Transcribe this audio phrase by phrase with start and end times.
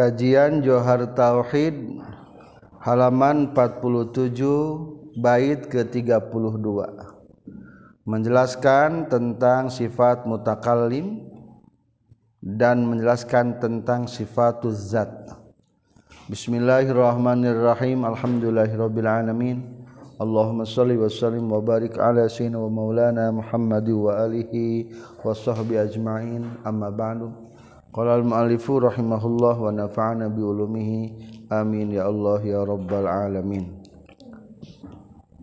[0.00, 2.00] Kajian Johar Tauhid
[2.80, 6.64] halaman 47 bait ke-32
[8.08, 11.20] menjelaskan tentang sifat mutakallim
[12.40, 15.12] dan menjelaskan tentang sifatuz zat.
[16.32, 18.00] Bismillahirrahmanirrahim.
[18.08, 19.84] Alhamdulillahirabbil alamin.
[20.16, 25.92] Allahumma shalli wa sallim wa barik ala sayyidina wa maulana Muhammad wa alihi wa sahbihi
[25.92, 26.56] ajma'in.
[26.64, 27.49] Amma ba'du.
[27.90, 31.10] Qala al-mu'allifu rahimahullah wa nafa'ana bi ulumihi.
[31.50, 33.66] Amin ya Allah ya rabbal alamin.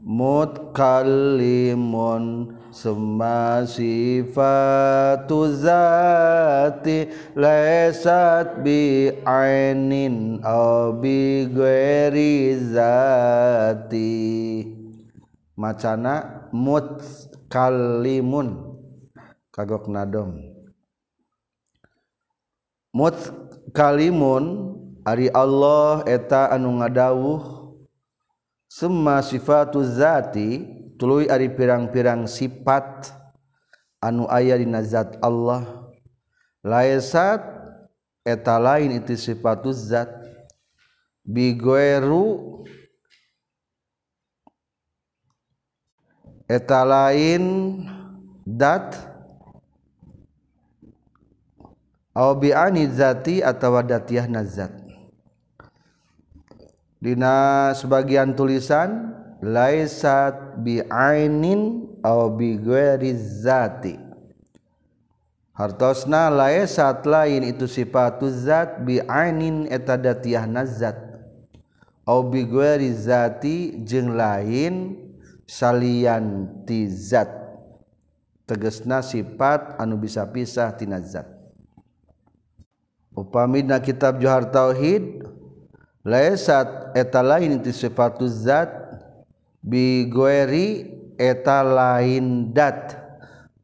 [0.08, 14.24] Mutkallimun semma sifatu zati laysat bi ainin aw bi ghairi zati.
[15.60, 18.48] Macana mutkallimun.
[19.52, 20.47] Kagok nadom
[22.98, 24.74] mutkalimun
[25.06, 27.78] ari Allah eta anu ngadawuh
[28.66, 30.66] semma sifatu zati
[30.98, 33.14] tuluy ari pirang-pirang sifat
[34.02, 35.86] anu aya dina zat Allah.
[36.66, 37.40] Laesat
[38.26, 40.10] eta lain itu sifatu zat.
[41.28, 42.66] Bigueru
[46.48, 47.84] eta lain
[48.48, 49.17] dat
[52.18, 54.74] aw bi anizati atawa datiyah nazat
[56.98, 59.14] dina sebagian tulisan
[59.46, 63.14] laisat bi ainin aw bi ghairi
[65.54, 70.98] hartosna laisat lain itu sifatuz zat bi ainin eta datiyah nazat
[72.10, 75.06] aw bi ghairi zati jeung lain
[75.48, 77.32] salian ti zat.
[78.48, 81.37] Tegesna sifat anu bisa pisah tina zat.
[83.18, 85.26] Upamina kitab Johar Tauhid
[86.06, 88.70] laisat eta lain itu sifatu zat
[89.66, 93.10] bi goeri eta lain dat.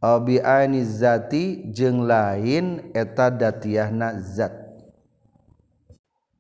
[0.04, 4.52] Bi aini zati jeung lain eta datiahna zat.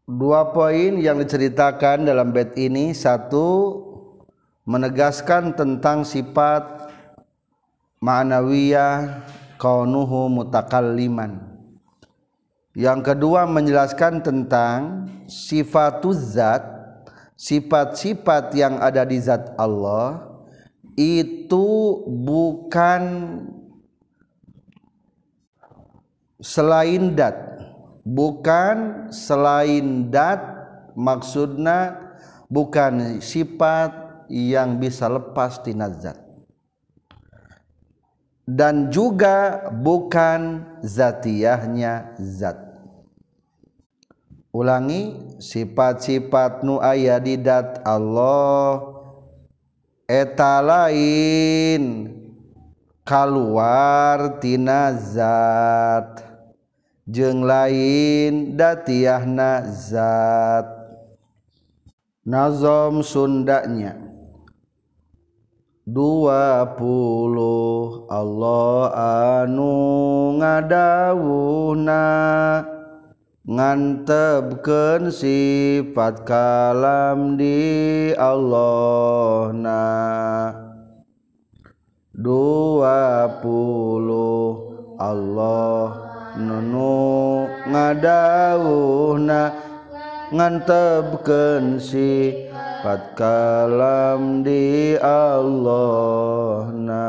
[0.03, 2.91] Dua poin yang diceritakan dalam bait ini.
[2.91, 3.79] Satu
[4.67, 6.91] menegaskan tentang sifat
[8.03, 9.23] ma'nawiyah
[9.55, 11.52] kaunuhu mutakalliman
[12.73, 16.63] yang kedua menjelaskan tentang sifat zat,
[17.37, 20.25] sifat-sifat yang ada di zat Allah
[20.97, 23.01] itu bukan
[26.41, 27.37] selain dat,
[28.01, 30.41] bukan selain dat
[30.97, 32.01] maksudnya
[32.49, 36.22] bukan sifat yang bisa lepas di zat
[38.43, 42.59] dan juga bukan zatiyahnya zat.
[44.53, 48.85] Ulangi sifat-sifat nu aya di dat Allah
[50.05, 52.13] eta lain
[53.01, 56.21] keluar tina zat.
[57.03, 60.69] Jeng lain datiyahna zat.
[62.23, 64.12] Nazom sundanya.
[65.83, 66.79] 20
[68.07, 68.87] Allah
[69.43, 72.03] anu ngadawuhna
[73.43, 79.83] ngantebkeun sifat kalam di Allah na
[82.15, 83.27] 20
[84.95, 85.83] Allah
[86.39, 89.51] nunu ngadawuhna
[90.31, 92.52] ngantebkeun sifat
[92.83, 97.07] sifat kalam di Allah na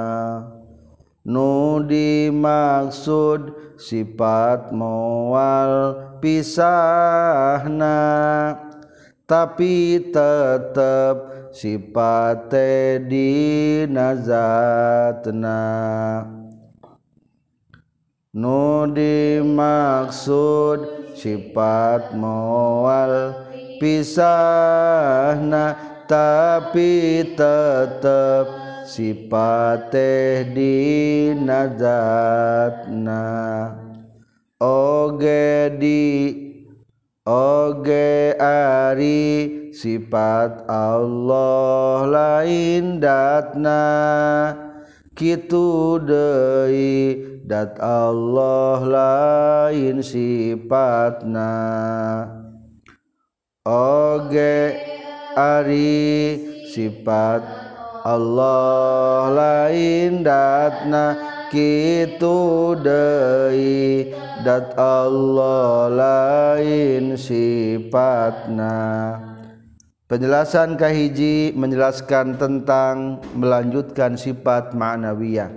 [1.26, 7.98] nu dimaksud sifat mual pisahna.
[9.26, 12.54] Tapi tetap sifat
[13.10, 15.58] di nazatna
[18.30, 20.78] nu dimaksud
[21.18, 23.43] sifat mual
[23.80, 25.74] pisahna
[26.04, 28.46] tapi tetap
[28.84, 33.24] sifat teh di nazatna
[34.60, 36.04] oge di
[37.24, 43.82] oge ari sifat Allah lain datna
[45.16, 51.52] kitu deui dat Allah lain sifatna
[53.64, 54.76] Oge
[55.32, 56.36] Ari
[56.68, 57.40] sifat
[58.04, 61.16] Allah lain datna
[61.48, 64.12] gitu Dei
[64.44, 68.76] dat Allah lain sifatna.
[70.12, 75.48] Penjelasan kahiji menjelaskan tentang melanjutkan sifat ma'nawiyah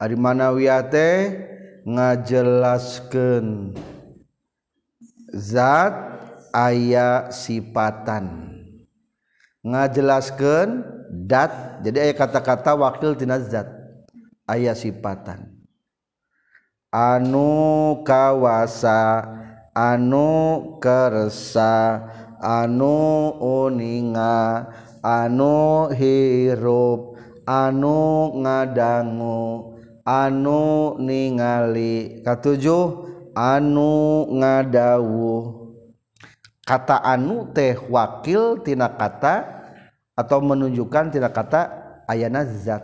[0.00, 1.44] Ari manawiyah teh
[1.84, 3.76] ngajelaskan
[5.36, 6.11] zat
[6.52, 8.52] aya sipatan.
[9.64, 13.66] Ngajelaskan dat jadi aya kata-kata wakil tina zat.
[14.44, 15.48] Aya sipatan.
[16.92, 19.24] Anu kawasa
[19.72, 22.04] anu kersa
[22.36, 24.68] anu uninga
[25.00, 27.16] anu hirup
[27.48, 29.72] anu ngadangu
[30.04, 32.20] anu ningali.
[32.20, 35.61] Katujuh anu ngadawuh.
[36.62, 39.62] Kata anu teh wakil tina kata
[40.14, 41.60] atau menunjukkan tina kata
[42.06, 42.82] ayana zat.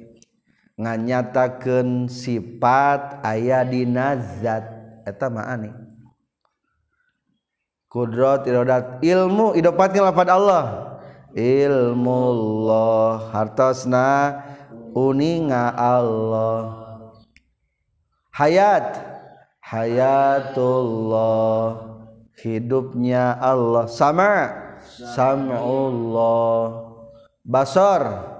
[0.77, 4.65] nganyatakan sifat ayah dinazat
[5.09, 5.87] eta maani
[7.97, 9.01] kudrat irodat.
[9.01, 10.93] Ilmu idopati lafad Allah.
[11.33, 14.45] Ilmu Allah hartosna
[14.93, 16.85] uninga Allah.
[18.37, 19.17] Hayat.
[19.65, 21.17] Hayatullah.
[22.37, 23.89] Hidupnya Allah.
[23.89, 24.53] Sama.
[25.17, 26.85] Sama Allah.
[27.41, 28.36] Basar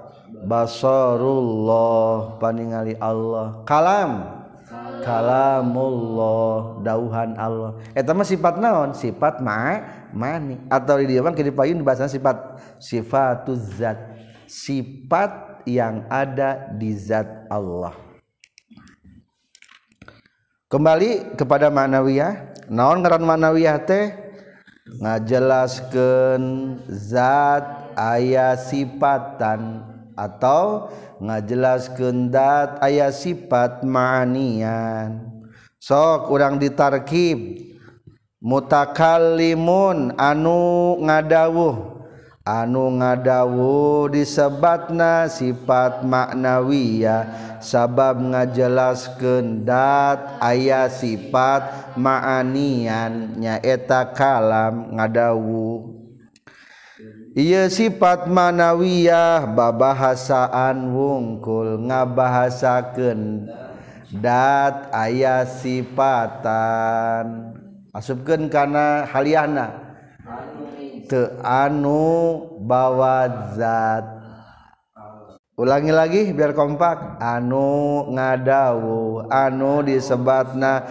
[0.47, 3.63] basarullah paningali Allah.
[3.67, 4.37] Kalam.
[4.97, 7.79] Kalamullah dauhan Allah.
[7.95, 8.91] Eta mah sifat naon?
[8.91, 9.79] Sifat ma
[10.11, 10.59] mani.
[10.67, 13.95] Atau di dia mah dipayun bahasa sifat sifatuz zat.
[14.47, 17.95] Sifat yang ada di zat Allah.
[20.67, 22.67] Kembali kepada ma'nawiyah.
[22.67, 24.11] Naon ngaran ma'nawiyah teh?
[24.99, 26.43] Ngajelaskeun
[26.91, 29.83] zat aya sifatan
[30.17, 30.89] atau
[31.21, 35.21] ngajelaskendat ayah sifat ma'anian.
[35.77, 37.61] Sok kurang ditarkib.
[38.41, 42.01] Mutakalimun anu ngadawuh.
[42.47, 47.59] Anu ngadawu disebatna sifat maknawiyah.
[47.59, 55.96] Sabab ngajelaskendat ayah sifat maanian nyaeta kalam ngadawu
[57.37, 63.45] Iye sifat manawiyah babahasaan wungkul ngabahasakeun
[64.09, 67.25] dat aya sifatan.
[67.93, 69.69] Asupkeun kana haliahna.
[71.05, 74.17] Teu anu bawa zat.
[75.61, 77.21] Ulangi lagi biar kompak.
[77.21, 80.89] Anu ngadawu anu disebatna.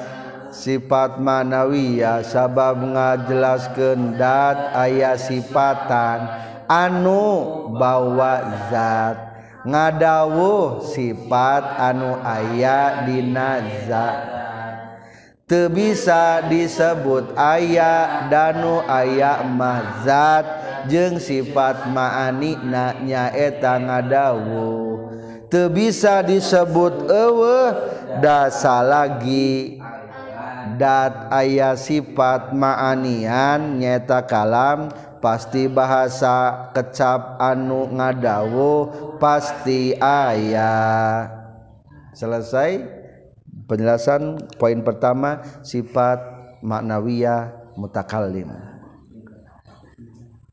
[0.56, 6.24] sifat manawiya sabab ngajelaskeun dat aya sifatan
[6.64, 8.40] anu bawa
[8.72, 9.16] zat.
[9.66, 14.18] Ngadawuh sifat anu aya dina zat.
[15.46, 20.42] Teu bisa disebut ayah danu aya mazat
[20.90, 25.14] jeung sifat maani na nyaeta ngadawuh.
[25.46, 27.70] Teu bisa disebut eueuh
[28.18, 29.78] dasa lagi
[30.76, 41.32] dat ayah sifat maanian nyata kalam pasti bahasa kecap anu ngadawu pasti ayah
[42.12, 42.84] selesai
[43.66, 46.20] penjelasan poin pertama sifat
[46.60, 48.52] maknawiyah mutakallim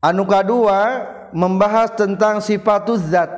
[0.00, 0.80] anu kedua
[1.34, 3.30] membahas tentang sifat zat.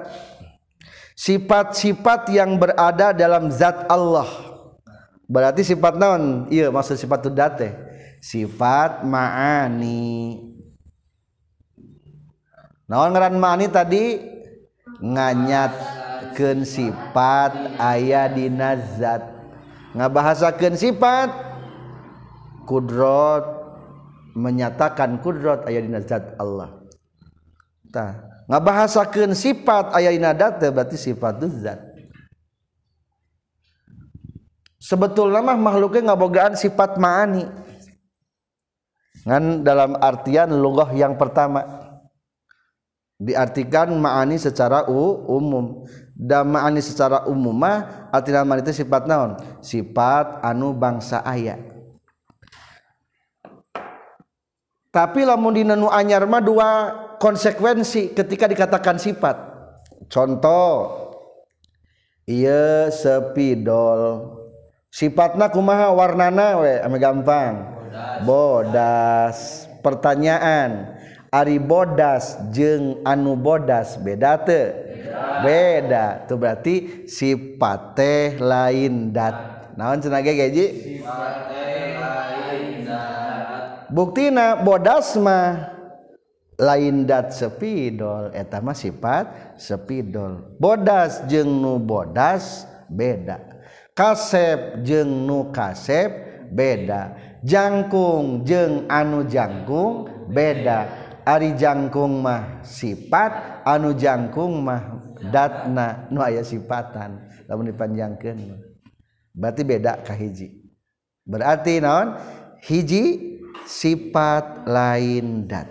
[1.16, 4.45] Sifat-sifat yang berada dalam zat Allah
[5.26, 6.46] berarti sifat naon?
[6.48, 7.86] Iya maksud sifat date
[8.26, 10.42] sifat ma'ani.
[12.90, 14.18] Naon ngaran ma'ani tadi?
[15.02, 19.22] Nganyatkeun sifat aya dina zat.
[19.94, 21.30] Ngabahasakeun sifat?
[22.66, 23.44] Kudrot.
[24.36, 26.82] Menyatakan kudrot aya dina zat Allah.
[27.94, 28.26] Tah.
[28.46, 31.85] Ngabahasakeun sifat aya dina zat berarti sifat zat
[34.86, 37.50] sebetul mah makhluknya ngabogaan sifat ma'ani.
[39.26, 41.66] Ngan dalam artian lughah yang pertama.
[43.18, 45.82] Diartikan ma'ani secara umum.
[46.14, 49.34] Dan ma'ani secara umum mah artinya ma'ani itu sifat naon?
[49.58, 51.76] Sifat anu bangsa ayat
[54.96, 56.68] tapi lamun dina nu anyar mah dua
[57.20, 59.36] konsekuensi ketika dikatakan sifat.
[60.08, 60.96] Contoh
[62.24, 64.32] iya sepidol
[64.96, 67.76] sifatna kumaha warnana we ame gampang.
[68.24, 69.68] Bodas.
[69.84, 70.96] Pertanyaan
[71.36, 74.72] Ari bodas jeng anu bodas beda te
[75.44, 76.24] beda.
[76.24, 79.68] Tuh berarti sifat teh lain dat.
[79.76, 80.66] Naon cenah ge gaji
[83.92, 85.76] buktina bodas mah
[86.56, 88.32] lain dat sepidol.
[88.32, 90.56] Eta mah sifat sepidol.
[90.56, 93.55] Bodas jeng nu bodas beda.
[93.96, 96.12] kasep jeng nu kasep
[96.52, 97.16] beda.
[97.40, 101.08] Jangkung jeng anu jangkung beda.
[101.26, 106.06] Ari jangkung mah sifat anu jangkung mah datna.
[106.12, 108.62] Nu aya sifatan lamun dipanjangkeun
[109.34, 110.62] berarti beda ka hiji.
[111.26, 112.14] Berarti naon?
[112.62, 113.34] Hiji
[113.66, 115.66] sifat lain dat.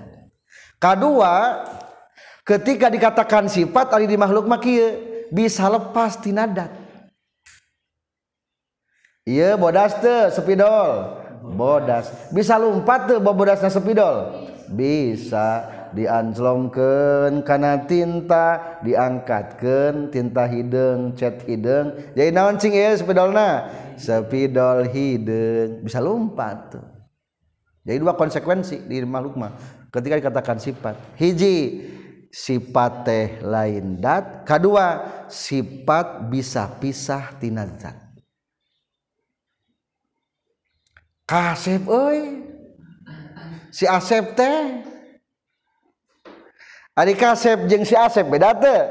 [0.76, 1.64] Kedua
[2.44, 4.60] ketika dikatakan sifat ari di makhluk mah
[5.32, 6.85] bisa lepas tina dat.
[9.26, 11.22] iya bodas tuh sepidol.
[11.46, 12.10] Bodas.
[12.34, 14.48] Bisa lompat tuh bodasnya sepidol?
[14.72, 15.74] Bisa.
[15.96, 23.72] Dianclomkan karena tinta diangkatkan tinta hidung cat hidung jadi naon cing ya sepidolna?
[23.96, 26.96] Sepidol hidung bisa lompat tuh
[27.86, 29.54] jadi dua konsekuensi di makhluk mah.
[29.94, 30.98] Ketika dikatakan sifat.
[31.22, 31.86] Hiji
[32.34, 34.42] sifat teh lain dat.
[34.42, 38.05] Kedua sifat bisa pisah tina zat.
[41.26, 42.46] Kasep euy.
[43.74, 44.86] Si Asep teh.
[46.96, 48.82] Ari Kasep jeung si Asep beda teh?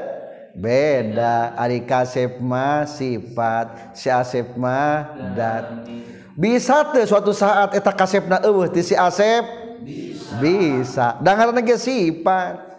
[0.59, 1.55] Beda.
[1.55, 5.87] Ari Kasep mah sifat, si Asep mah dat.
[6.35, 9.47] Bisa teh suatu saat eta kasepna eueuh ti si Asep?
[9.79, 10.35] Bisa.
[10.43, 11.07] Bisa.
[11.23, 12.75] Dangarna ge sifat.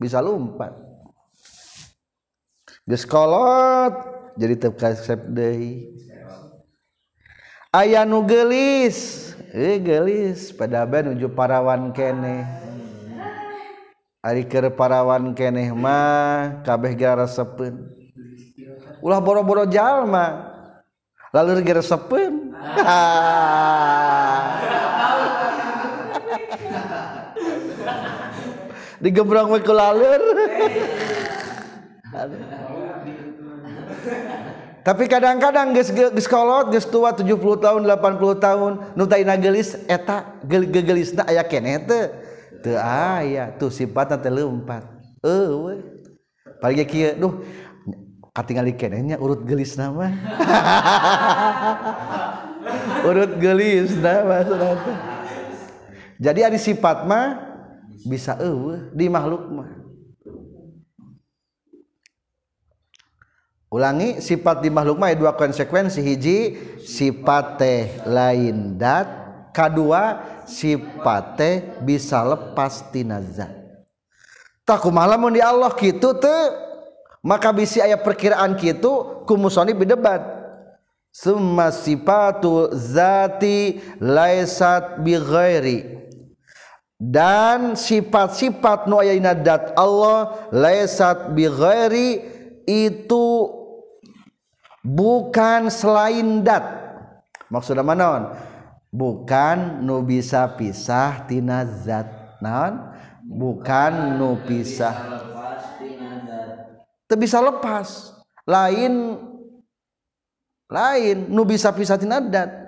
[0.00, 0.72] Bisa lompat
[2.88, 3.92] Geus kolot
[4.34, 5.92] jadi teu kasep deui.
[7.74, 9.30] aya nu gelis.
[9.50, 10.54] Eh gelis.
[10.54, 12.46] Pada nuju parawan kene
[14.20, 17.88] ari keur parawan keneh mah kabeh gara sepen
[19.00, 20.44] ulah boro-boro jalma
[21.32, 22.52] lalu gara sepen
[29.00, 30.20] digebrong we ku lalur
[34.80, 40.40] tapi kadang-kadang geus geus kolot geus tua 70 tahun 80 tahun nu nutina gelis eta
[40.46, 42.08] gegelis aya keneh teu
[42.64, 44.82] teu aya tuh sifatna sifat telempat
[45.20, 45.84] eueuh
[46.60, 47.34] palingnya kieu duh
[48.32, 50.10] katingali kenehnya urut gelis nama
[53.08, 54.44] urut gelis nama
[56.20, 57.40] jadi ada sifat mah
[58.04, 59.79] bisa eueuh di makhluk mah.
[63.70, 66.02] Ulangi sifat di makhluk mah dua konsekuensi.
[66.02, 66.38] Hiji
[66.82, 69.18] sifat teh lain dat.
[69.50, 73.50] Kedua sifat teh bisa lepas tina zat.
[74.62, 76.54] Tak kumaha lamun di Allah kitu teu
[77.20, 80.22] maka bisi aya perkiraan kitu ku musonib berdebat
[81.10, 85.98] summa sifatu zati laisat bi ghairi
[86.96, 92.22] dan sifat-sifat nu aya dina dat Allah laisat bi ghairi
[92.64, 93.26] itu
[94.84, 96.62] bukan selain dat.
[97.50, 98.36] Maksud naon
[98.90, 102.94] bukan nu bisa pisah tina zat naon
[103.26, 104.94] bukan nu pisah.
[107.10, 108.14] Teu bisa lepas.
[108.46, 109.18] Lain
[110.70, 111.26] lain.
[111.26, 112.60] Nu bisa pisah tina dat.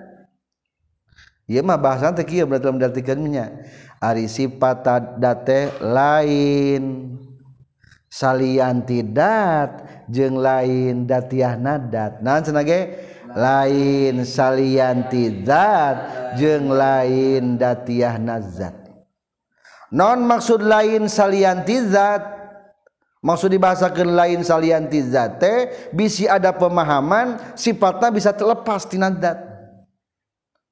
[1.43, 3.67] Iya mah bahasa teh kieu berarti dalam artikannya
[3.99, 4.83] ari sifat
[5.19, 7.15] date lain.
[8.13, 12.93] saliantidat jeung lain datiah nadat naon senage
[13.33, 15.95] lain saliantidat
[16.37, 18.77] jeung lain datiah nazat
[19.89, 22.21] non maksud lain saliantizat
[23.25, 29.41] maksud dibahasakan lain saliantizat teh bisi ada pemahaman sifatnya bisa terlepas tinadat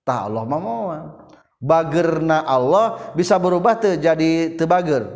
[0.05, 1.25] tak Allah mamoal
[1.57, 5.09] bagerna Allah bisa berubah terjadi tebager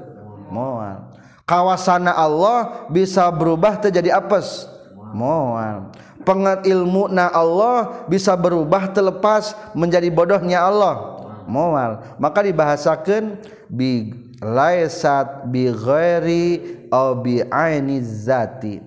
[0.50, 1.15] moal.
[1.46, 4.68] Kawasana Allah bisa berubah tuh jadi apes.
[5.16, 11.24] Moal pengat ilmu na Allah bisa berubah terlepas menjadi bodohnya Allah.
[11.46, 14.12] Moal maka dibahasakan bi
[14.42, 16.60] laisat bi ghairi
[16.90, 18.82] au bi aini zati.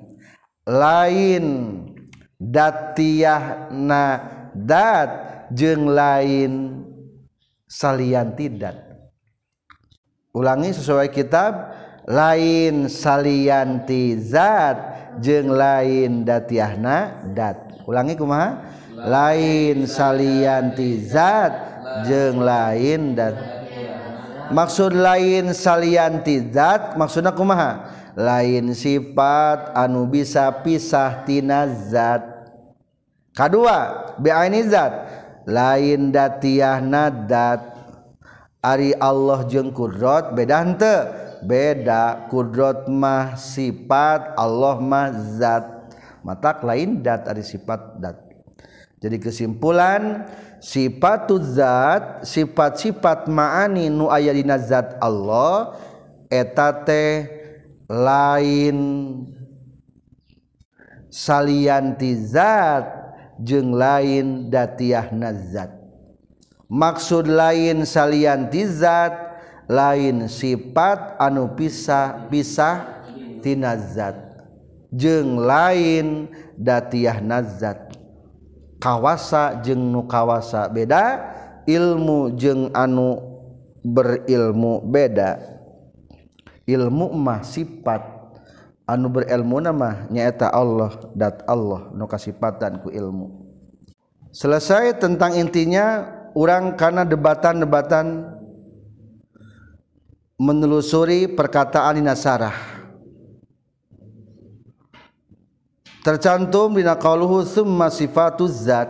[0.69, 1.47] Lain
[3.73, 4.05] na
[4.53, 5.11] dat
[5.49, 6.85] jeung lain
[7.65, 8.89] salian tidak
[10.37, 11.73] ulangi sesuai kitab
[12.09, 14.77] lain salianti zat
[15.21, 17.85] jeung lain datiahna dat.
[17.85, 18.65] Ulangi kumaha?
[18.97, 21.53] Lain salianti zat
[22.09, 23.37] jeung lain dat.
[24.49, 27.93] Maksud lain salianti zat maksudnya kumaha?
[28.17, 32.25] Lain sifat anu bisa pisah tina zat.
[33.37, 34.93] Kedua biaini zat.
[35.49, 37.73] Lain datiah nadat
[38.65, 41.28] ari Allah jeung kudrat beda henteu.
[41.45, 45.67] beda kudrat mah sifat Allah mah zat.
[46.27, 48.19] Matak lain dat ari sifat dat.
[48.99, 50.27] Jadi kesimpulan
[50.59, 55.79] sifat zat sifat-sifat ma'ani nu aya dina zat Allah
[56.27, 57.31] eta teh
[57.87, 58.79] lain.
[61.09, 62.85] Salianti zat
[63.41, 65.79] jeung lain datiah nazat
[66.69, 69.15] maksud lain salianti zat
[69.69, 73.05] lain sifat anu pisah pisah
[73.45, 74.17] tinazat
[74.89, 77.93] jeng lain datiah nazat
[78.81, 81.37] kawasa jeng nu kawasa beda
[81.69, 83.29] ilmu jeng anu
[83.85, 85.61] berilmu beda.
[86.69, 88.05] Ilmu mah sifat
[88.89, 93.49] anu berilmu nama nyaeta Allah dat Allah nu kasifatan ku ilmu.
[94.33, 96.05] Selesai tentang intinya
[96.37, 98.37] orang karena debatan-debatan
[100.39, 102.79] menelusuri perkataan Nasarah
[106.09, 108.89] tercantum dina qauluhu summa sifatuz zat.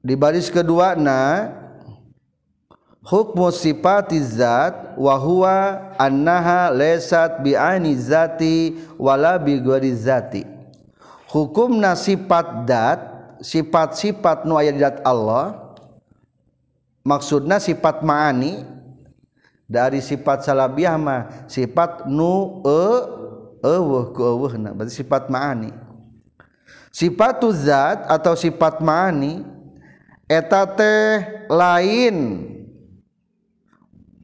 [0.00, 1.52] Di baris kedua na
[3.06, 5.56] hukmu sifatiz zat wa huwa
[6.00, 10.42] annaha laysat bi aini zati wala bi ghairi zati.
[11.30, 12.98] Hukumna sifat dat
[13.38, 15.69] sifat-sifat nu dat Allah
[17.06, 18.64] maksudnya sifat maani
[19.70, 22.84] dari sifat salabiah mah sifat nu e
[23.62, 24.74] eueuh ku eueuhna.
[24.74, 25.70] Berarti sifat maani.
[26.90, 29.46] Sifat zat atau sifat maani
[30.26, 32.46] eta teh lain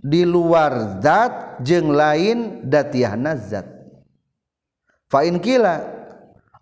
[0.03, 3.67] di luar zat jeung lain datiahna zat.
[5.07, 5.87] Fa in kila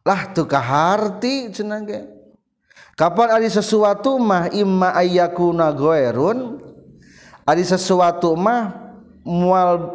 [0.04, 2.13] lah teu kaharti cenah ge?
[2.94, 6.60] Kapan ada sesuatu mah imma ayyakuna ghairun?
[7.44, 8.72] Ada sesuatu mah
[9.24, 9.92] mual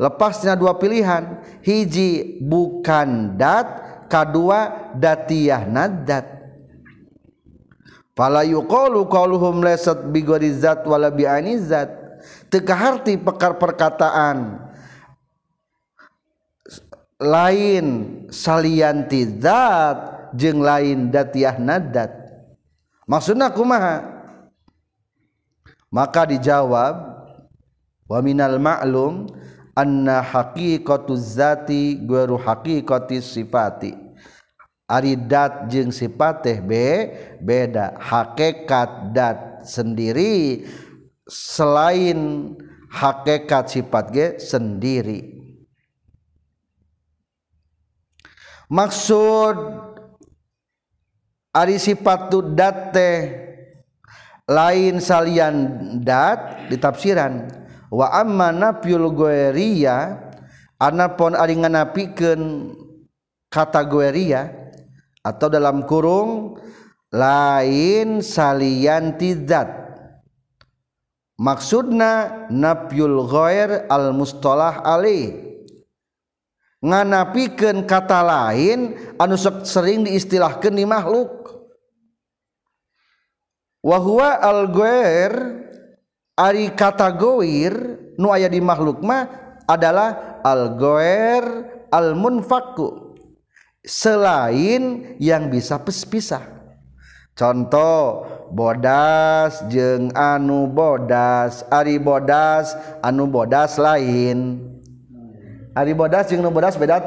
[0.00, 1.40] lepasnya dua pilihan.
[1.62, 3.66] Hiji bukan dat
[4.10, 6.26] kedua datiah nadat
[8.12, 11.24] fala yuqalu qauluhum laysat bi zat wala bi
[11.62, 12.02] zat.
[12.52, 14.70] Teka harti pekar perkataan
[17.18, 17.86] lain
[18.30, 22.10] salianti zat jeung lain datiah nadat
[23.04, 24.10] maksudna kumaha?
[25.92, 27.20] Maka dijawab
[28.08, 29.28] wa minal ma'lum
[29.76, 33.92] anna haqiqatu zati gueru haqiqati sifati.
[34.88, 37.12] Ari dat jeung sifat teh be
[37.44, 37.96] beda.
[38.00, 40.64] Hakikat dat sendiri
[41.28, 42.52] selain
[42.88, 45.44] hakikat sifat ge sendiri.
[48.72, 49.56] Maksud
[51.52, 53.28] Ari sifat dat teh
[54.48, 55.56] lain salian
[56.00, 57.44] dat ditafsiran.
[57.92, 60.16] Wa amma nafyul goeria
[60.80, 62.72] anapun ari nganapikeun
[63.52, 64.48] kata goeria
[65.20, 66.56] atau dalam kurung
[67.12, 69.68] lain salian tidak
[71.36, 75.51] maksudna nafyul ghair al mustalah ali
[76.82, 81.30] nganapikeun kata lain anu sering diistilahkan di makhluk.
[83.82, 85.34] Wa wahwa algoer
[86.38, 87.74] ari kata goir
[88.18, 89.26] nu aya di makhluk mah
[89.66, 91.42] adalah al goir
[91.90, 93.18] al munfaku
[93.82, 96.46] selain yang bisa pisah
[97.34, 104.70] contoh bodas jeng anu bodas ari bodas anu bodas lain.
[105.72, 107.00] Ari bodas jeng bodas beda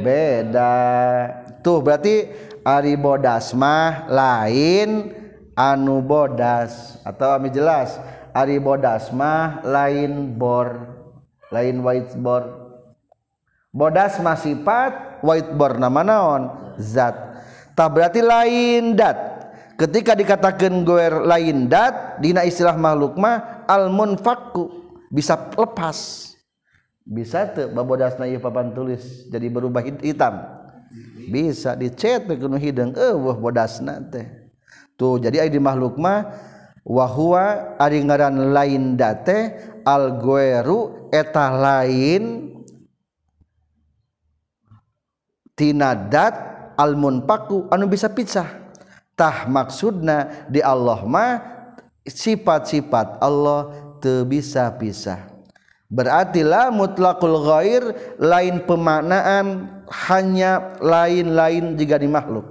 [0.00, 0.72] beda.
[1.60, 2.24] Tuh berarti
[2.64, 5.12] Ari bodas mah lain
[5.52, 6.98] anu bodas.
[7.04, 8.00] Atau kami jelas
[8.32, 10.96] Ari bodas mah lain bor
[11.52, 12.66] lain whiteboard
[13.70, 16.42] bodas mah sifat whiteboard nama naon?
[16.80, 17.12] Zat.
[17.76, 19.16] Tak berarti lain dat.
[19.76, 26.32] Ketika dikatakan goer lain dat dina istilah makhluk mah al munfaku bisa lepas
[27.06, 30.42] bisa tuh babodasna ieu papan tulis jadi berubah hitam.
[31.30, 34.26] Bisa dicet kuno hidung eh wah bodasna teh.
[34.98, 36.34] Tuh jadi di makhluk mah
[36.82, 39.54] wahwa ari ngaran lain date
[39.86, 42.50] algoeru eta lain
[45.54, 46.34] tinadat
[46.74, 48.74] almunpaku anu bisa picah.
[49.14, 51.32] Tah maksudna di Allah mah
[52.04, 55.35] sifat-sifat Allah teu bisa pisah
[55.90, 57.82] berartilah mutlakul ghair
[58.18, 59.70] lain pemaknaan
[60.08, 62.46] hanya lain-lain jika di makhluk.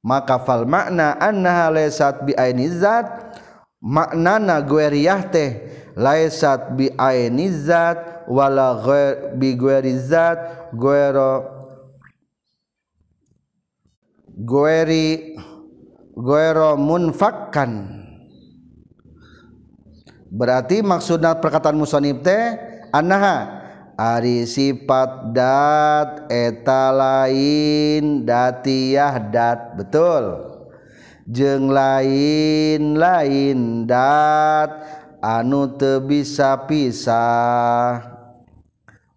[0.00, 3.36] Maka fal makna annaha laysat bi aini zat
[3.84, 5.50] maknana gueriyah teh
[5.92, 11.60] laysat bi aini zat wala ghair bi gueri zat guero
[14.40, 15.36] goeri
[16.16, 17.99] goero munfakkan
[20.30, 22.56] berarti maksudnya perkataan musonib teh
[22.94, 23.60] anaha?
[24.00, 30.40] Ari sifat dat eta lain datiyah dat betul.
[31.28, 34.72] Jeng lain lain dat
[35.20, 38.00] anu teu bisa pisah.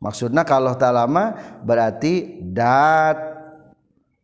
[0.04, 1.32] Maksudnya kalau tak lama
[1.64, 3.32] berarti dat.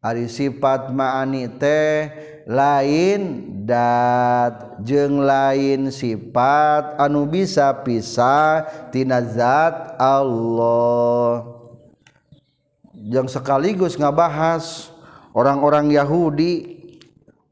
[0.04, 2.08] Ari sifat ma'ani teh
[2.50, 3.22] lain
[3.70, 11.62] dat jeng lain sifat anu bisa pisah pisahtinazat Allah.
[12.98, 14.90] Yang sekaligus ngabahas
[15.38, 16.82] orang-orang Yahudi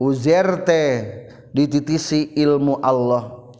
[0.01, 1.13] uzerte
[1.53, 3.53] dititisi ilmu Allah.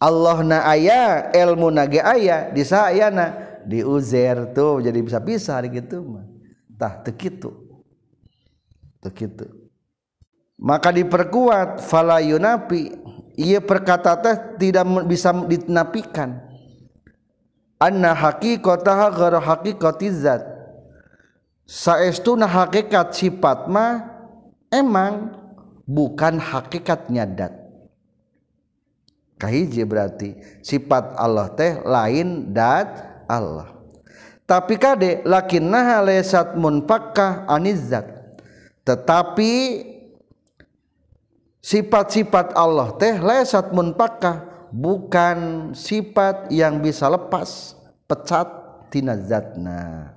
[0.00, 6.16] Allah na aya ilmu nage aya di sayana di uzer tuh jadi bisa pisah gitu
[6.16, 6.24] mah.
[6.80, 7.52] Tah tekitu
[9.02, 9.67] tekitu
[10.58, 13.06] maka diperkuat fala yunapi.
[13.38, 16.42] Ia perkata teh tidak bisa dinapikan
[17.78, 20.42] anna haqiqataha ghairu haqiqati zat
[21.62, 24.10] saestuna hakikat sifat mah
[24.74, 25.38] emang
[25.86, 27.54] bukan hakikatnya dat.
[29.38, 30.34] Kahiji berarti
[30.66, 32.90] sifat Allah teh lain dat
[33.30, 33.70] Allah.
[34.48, 38.08] Tapi kade lakinnaha laysat munfakkah anizzat.
[38.82, 39.52] Tetapi
[41.68, 47.76] sifat-sifat Allah teh lesat munpakah bukan sifat yang bisa lepas
[48.08, 48.48] pecat
[48.88, 50.16] tina zatna.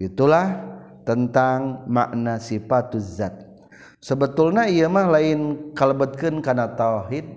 [0.00, 0.56] Itulah
[1.04, 3.36] tentang makna sifat zat.
[4.00, 7.28] Sebetulnya ia mah lain kalebetkeun kana tauhid.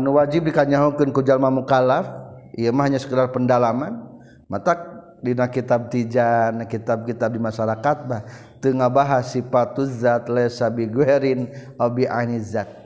[0.00, 2.08] Anu wajib dikanyahokeun ku jalma mukallaf
[2.56, 4.00] ieu mah hanya sekedar pendalaman.
[4.48, 4.80] Mata
[5.20, 8.22] dina kitab tijan kitab-kitab di masyarakat bah
[8.62, 12.82] tengah bahas sifat zat lesa bi guerin abi anizat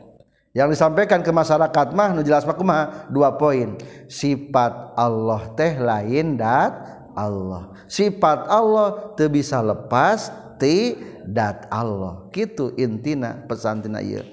[0.56, 3.76] yang disampaikan ke masyarakat mah nu jelas mah dua poin.
[4.08, 6.72] Sifat Allah teh lain dat
[7.12, 7.76] Allah.
[7.84, 10.96] Sifat Allah teu bisa lepas ti
[11.28, 12.32] dat Allah.
[12.32, 14.24] Gitu intina pesan tina ieu.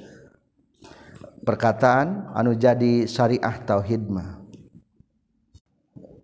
[1.43, 4.39] Perkataan anu jadi syariah tauhid mah.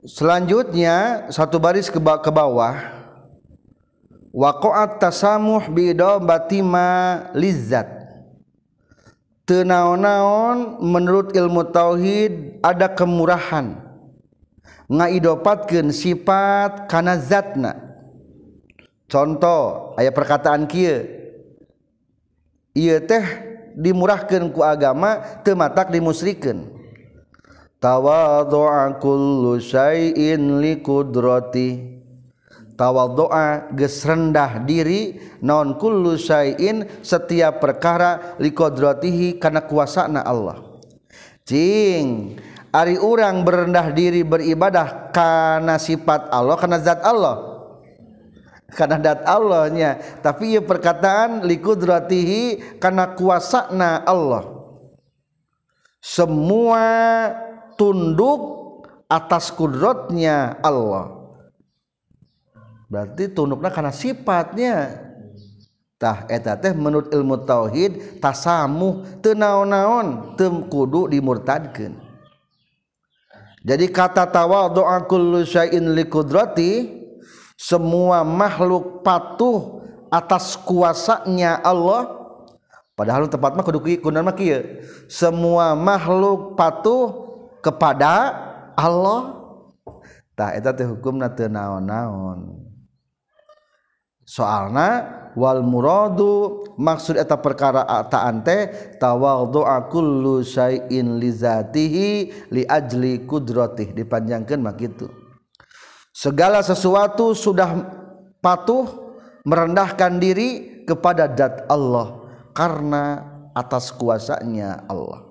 [0.07, 1.99] Selanjutnya satu baris ke
[2.31, 2.98] bawah
[4.33, 7.87] waqaat tasamuh bidobatima lizat.
[9.49, 13.81] Tenaon-naon menurut ilmu tauhid ada kemurahan.
[14.89, 17.77] Ngaidopatkeun sifat kana zatna.
[19.09, 21.01] Contoh aya perkataan kieu.
[22.77, 23.25] Ieu teh
[23.73, 26.69] dimurahkeun ku agama teu matak dimusyrikeun
[27.79, 31.98] tawadhu'a kullu syai'in liqudratihi
[32.79, 40.63] tawadhu'a geus rendah diri non kullu syai'in setiap perkara liqudratihi kana kuasana Allah.
[41.43, 42.39] Cing
[42.69, 47.49] Ari urang berendah diri beribadah karena sifat Allah karena zat Allah.
[48.69, 54.45] Karena dat Allahnya tapi ia perkataan likudratihi karena kuasana Allah.
[55.97, 56.85] Semua
[57.73, 61.18] tunduk atas kudratnya Allah
[62.89, 65.05] berarti tunduknya karena sifatnya.
[65.99, 71.99] Tah eta teh menurut ilmu tauhid tasamuh teu naon-naon teu kudu dimurtadkeun.
[73.67, 76.87] Jadi kata tawadhu'a kullu syai'in liqudrati
[77.59, 82.15] semua makhluk patuh atas kuasanya Allah
[82.95, 84.79] padahal tepat mah kudu kunaon mah kieu.
[85.11, 87.11] Semua makhluk patuh
[87.59, 88.39] kepada
[88.79, 89.35] Allah
[90.31, 92.68] tah eta teh hukumna teu naon-naon
[94.29, 94.89] soalna
[95.33, 102.09] wal muradu maksud eta perkara ataan teh tawadhu'a kullu syai'in li zatihi
[102.53, 105.09] li ajli qudratih dipanjangkeun mah kitu
[106.13, 107.73] segala sesuatu sudah
[108.37, 108.85] patuh
[109.49, 115.25] merendahkan diri kepada zat Allah karena atas kuasanya Allah.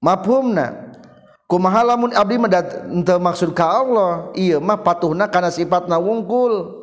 [0.00, 0.85] Mafhumna
[1.54, 2.42] mahalamun Abdi
[3.22, 4.34] maksud Allah.
[4.58, 6.82] Mah patuhna karena sifat na wungkul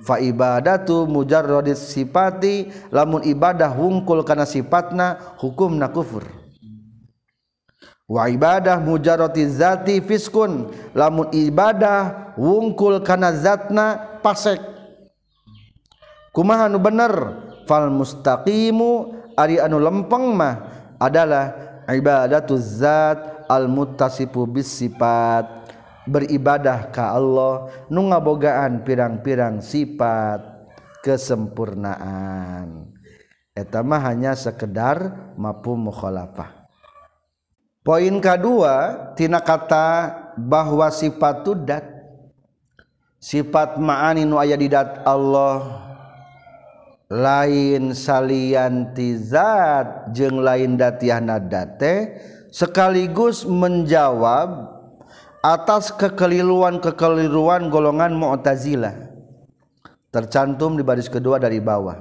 [0.00, 1.44] fa ibadatu mujar
[1.76, 6.22] sipati lamun ibadah wungkul karena sifatna hukum na kufur.
[8.10, 14.58] Wa ibadah mujaroti zati fiskun lamun ibadah wungkul karena zatna pasek.
[16.30, 17.14] Kumaha nu bener?
[17.66, 20.58] Fal mustaqimu ari anu lempeng mah
[20.98, 21.54] adalah
[21.86, 25.66] ibadatu zat almuttasifu bis sifat
[26.06, 30.38] beribadah ka Allah nu ngabogaan pirang-pirang sifat
[31.02, 32.94] kesempurnaan.
[33.50, 36.70] Eta mah hanya sekedar mapu mukhalafah.
[37.82, 41.84] Poin kedua tina kata bahwa sifat dat
[43.18, 45.88] sifat ma'ani nu aya di dat Allah
[47.10, 54.78] lain salianti zat jeung lain datiah nadate sekaligus menjawab
[55.40, 59.08] atas kekeliruan-kekeliruan golongan Mu'tazilah.
[60.10, 61.96] Tercantum di baris kedua dari bawah.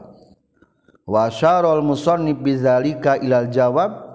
[1.06, 4.10] Wa syarul musannif bizalika ilal jawab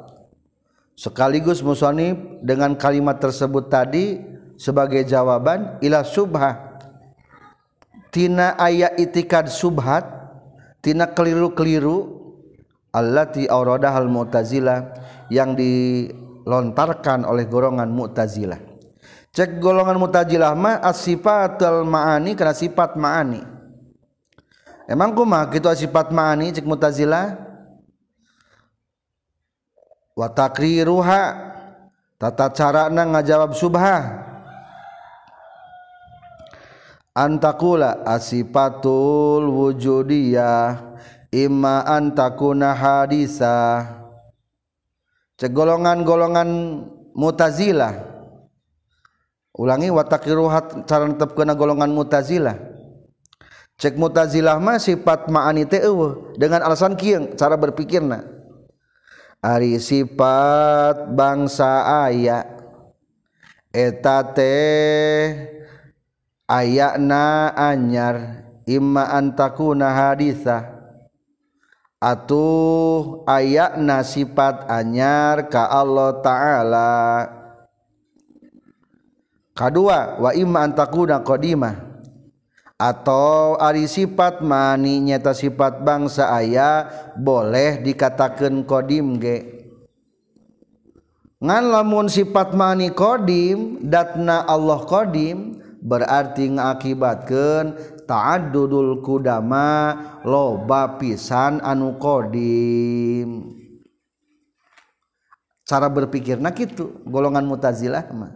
[0.94, 4.23] sekaligus musannif dengan kalimat tersebut tadi
[4.55, 6.79] sebagai jawaban ila subha
[8.14, 10.07] tina ayat itikad subhat
[10.79, 12.23] tina keliru-keliru
[12.94, 14.94] allati auradahal mu'tazilah
[15.35, 16.07] yang di
[16.44, 18.61] lontarkan oleh golongan Mu'tazilah.
[19.35, 23.42] Cek golongan Mu'tazilah mah as-sifatul ma'ani karena sifat ma'ani.
[24.85, 27.35] Emang kumaha kitu sifat ma'ani cek Mu'tazilah?
[30.14, 31.22] Wa takriruha
[32.20, 34.22] tata carana ngajawab subhah.
[37.14, 40.94] Antakula asifatul wujudiyah
[41.30, 44.04] imma antakuna hadisah
[45.38, 46.49] golongan-golongan
[47.14, 47.94] mutazilah.
[49.55, 52.59] Ulangi watakiruhat cara tetapkena golongan mutazilah.
[53.75, 55.83] Cek mutazilah mah sifat ma'ani teh
[56.38, 58.23] dengan alasan kieu cara berpikirna.
[59.42, 62.47] Ari sifat bangsa aya.
[63.75, 65.51] Eta teh
[66.47, 70.73] ayana anyar imma antakuna hadisah.
[72.05, 76.93] atuh ayak nasipat anyar ka Allah taala.
[79.57, 81.79] Kedua wa imma antakuna qadimah
[82.77, 89.64] atau ari sifat mani nyata sifat bangsa ayah boleh dikatakan kodim ge.
[91.38, 101.61] Ngan lamun sifat mani kodim datna Allah kodim berarti ngakibatkan taat dudul kudama loba pisan
[101.61, 103.61] anu kodim.
[105.64, 108.33] Cara berpikir nah gitu golongan mutazilah mah.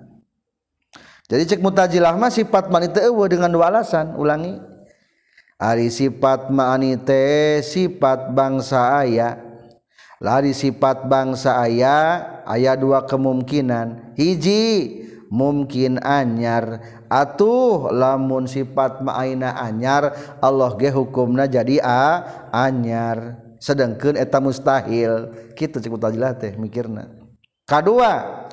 [1.29, 4.57] Jadi cek mutazilah mah sifat manita ewe dengan dua alasan ulangi.
[5.59, 9.49] Ari sifat ma'anite sifat bangsa ayah
[10.19, 14.19] Lari sifat bangsa ayah ayah dua kemungkinan.
[14.19, 16.81] Hiji mungkin anyar.
[17.09, 23.41] Atuh lamun sifat maaina anyar Allah ge hukumna jadi a anyar.
[23.61, 25.33] Sedangkan eta mustahil.
[25.57, 27.09] Kita cukup tajilah teh mikirna.
[27.69, 28.45] Kedua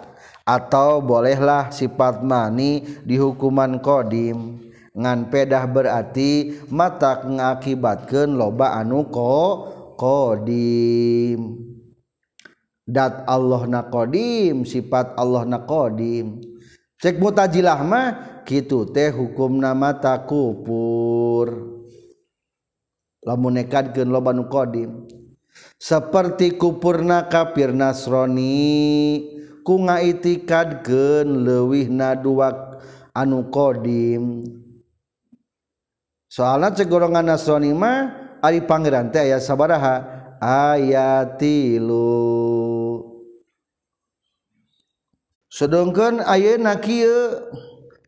[0.46, 4.62] atau bolehlah sifat mani di hukuman kodim.
[4.96, 9.36] Ngan pedah berarti mata ngakibatkan loba anu ko
[10.00, 11.60] kodim.
[12.86, 16.55] Dat Allah naqodim sifat Allah naqodim
[17.02, 18.08] cek mutajilah mah
[18.48, 21.52] gitu teh hukum nama tak kupur
[23.26, 25.10] lamun nekadkeun loba nu qadim
[25.80, 29.24] seperti kupurna kafir nasroni
[29.66, 32.80] ku ngaitikad gen lewih naduak
[33.18, 34.46] anu qadim
[36.30, 37.34] soalna cek golongan
[37.74, 40.16] mah ari pangeran teh aya sabaraha?
[40.46, 41.96] Ayatilu
[45.56, 47.40] sedangkan ayeuna kieu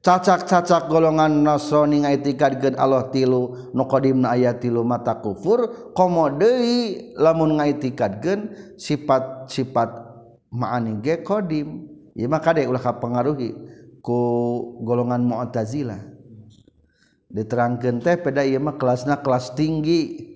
[0.04, 3.84] cacak-cacak golongan Nasrani ngaitikadkeun Allah tilu nu
[4.20, 6.28] na aya tilu mata kufur komo
[7.16, 8.40] lamun ngaitikad gen
[8.76, 9.90] sifat-sifat
[10.52, 11.88] ma'ani ge qadim.
[12.18, 13.52] Ieu mah kade ulah kapengaruhi
[14.00, 14.20] ku
[14.84, 16.00] golongan mu'tazila.
[17.28, 20.36] Diterangkan teh pada ieu mah kelasna kelas tinggi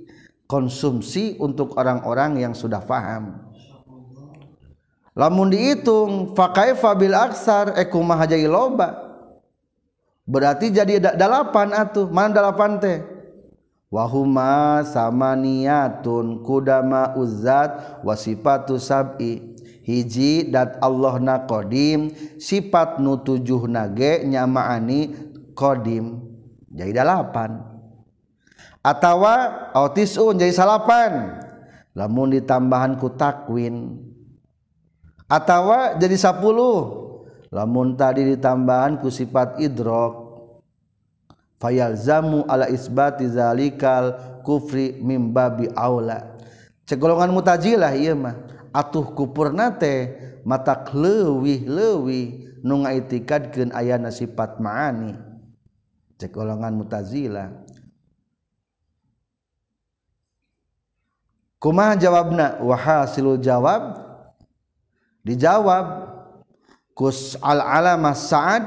[0.52, 3.51] konsumsi untuk orang-orang yang sudah paham
[5.22, 9.14] lamun dihitung fakaifa bil aksar ekumaha jadi loba?
[10.26, 12.10] Berarti jadi delapan atuh.
[12.10, 13.06] Mana delapan teh?
[13.94, 19.54] Wahuma samaniyatun kudama uzat wasifatu sab'i.
[19.82, 25.14] Hiji dat Allah na kodim sifat nu tujuh nage nyamaani
[25.54, 26.22] kodim.
[26.72, 27.62] Jadi delapan
[28.82, 31.42] atawa autisun jadi salapan.
[31.92, 34.00] Lamun ditambahan ku takwin
[35.32, 40.28] atawa jadi 10 lamun tadi ditambahan ku sifat idrok.
[41.62, 46.36] Fayalzamu ala isbati zalikal kufri mimbabi aula.
[46.90, 48.34] Cegolongan mutajilah iya mah.
[48.74, 55.14] Atuh kupur nate matak leuwih leuwih nu ngaitikadkeun ayana sifat maani.
[56.18, 57.54] Cegolongan mutazilah.
[61.62, 64.11] Kumaha jawabna wahasilul jawab
[65.22, 66.10] dijawab
[66.98, 68.64] kus al alama sa'ad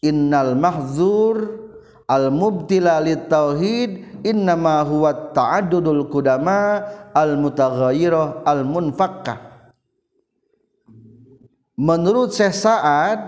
[0.00, 1.66] innal mahzur
[2.06, 9.38] al mubtila lit tauhid innama huwa ta'addudul kudama al mutaghayyirah al munfakkah
[11.74, 13.18] menurut Syekh Sa'ad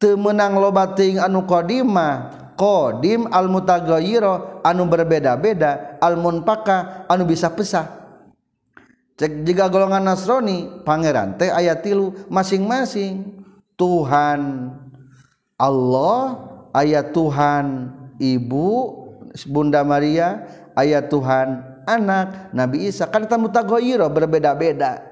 [0.00, 8.07] temenang loba ting anu qadimah Qdim al-mutagiro anu berbeda-beda almunpaka anu bisa pesah
[9.18, 13.44] cek jika golongan Nasrani Pangeran teh ayat tilu masing-masing.
[13.78, 14.74] Tuhan
[15.54, 16.22] Allah
[16.74, 18.70] ayat Tuhan ibu
[19.46, 20.42] Bunda Maria
[20.74, 23.06] ayat Tuhan anak Nabi Isa.
[23.06, 25.02] Kan kita mutagoiro berbeda-beda.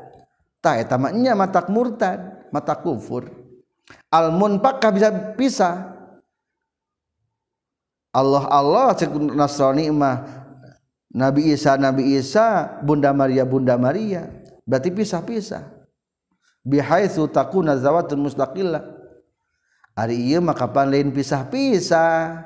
[0.58, 3.30] Tak etamanya mata murtad mata kufur.
[4.10, 5.94] Al-munpaka bisa pisah.
[8.10, 10.45] Allah Allah cek Nasrani mah
[11.12, 14.26] Nabi Isa Nabi Isa Bunda Maria Bunda Maria.
[14.66, 15.62] Berarti pisah-pisah.
[16.66, 18.82] Bihaitsu takuna zawatun mustaqillah.
[19.94, 22.42] Ari ieu mah kapan lain pisah-pisah?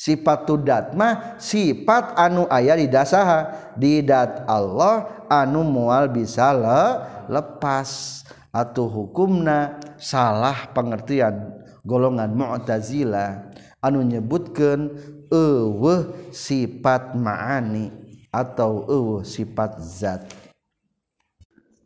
[0.00, 7.04] Sifat tudat mah sifat anu aya di dasaha di dat Allah anu mual bisa le,
[7.28, 8.24] lepas.
[8.50, 11.54] Atau hukumna salah pengertian
[11.86, 14.90] golongan Mu'tazilah anu nyebutkeun
[15.30, 17.94] eueuh sifat ma'ani
[18.30, 20.26] atau eueuh sifat zat.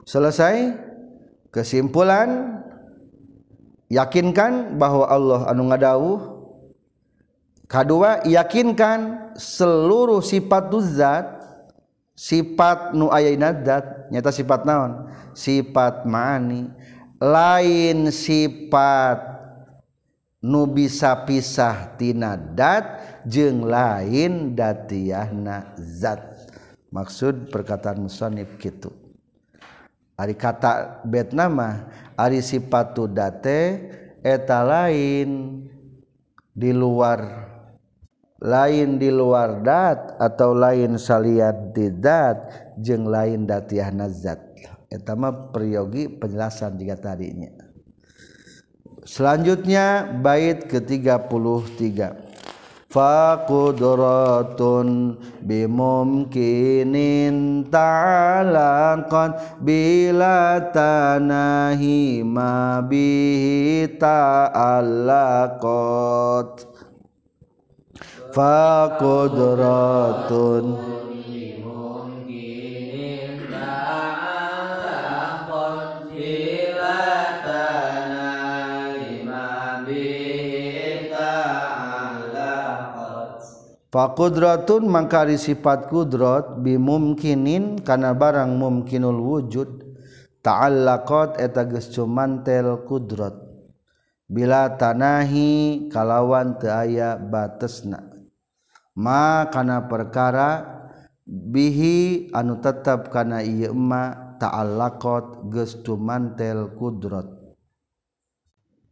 [0.05, 0.77] Selesai
[1.49, 2.61] kesimpulan
[3.89, 6.21] yakinkan bahwa Allah anu ngadawuh.
[7.65, 11.27] Kedua yakinkan seluruh sifat zat
[12.13, 13.57] sifat nu ayaina
[14.13, 15.09] nyata sifat naon?
[15.33, 16.69] Sifat ma'ani.
[17.17, 19.35] Lain sifat
[20.45, 26.21] nu bisa pisah tina dat jeng lain datna zat.
[26.95, 28.95] Maksud perkataan musonif gitu.
[30.15, 33.83] Hari kata bed nama ari sifatu date
[34.23, 35.59] eta lain
[36.55, 37.51] di luar
[38.39, 42.39] lain di luar dat atau lain saliat didat
[42.79, 44.39] jeng lain datiahna zat.
[44.87, 47.51] Eta mah priyogi penjelasan jika tadinya.
[49.03, 52.24] Selanjutnya bait ke-33
[52.95, 54.89] faqudratun
[55.43, 56.97] bimumkinin
[57.67, 64.95] ta'alaqan bila tanahi ma bihi ta'allaqat
[68.31, 69.45] faqudratun
[83.95, 89.71] Fakudratun mangkari sifat kudrat bimumkinin kana barang mumkinul wujud
[90.43, 93.39] ta'allaqat eta geus cumantel kudrat.
[94.27, 98.03] Bila tanahi kalawan teu aya batesna.
[98.99, 100.67] Ma kana perkara
[101.23, 107.31] bihi anu tetap kana ieu emma ta'allaqat geus cumantel kudrat.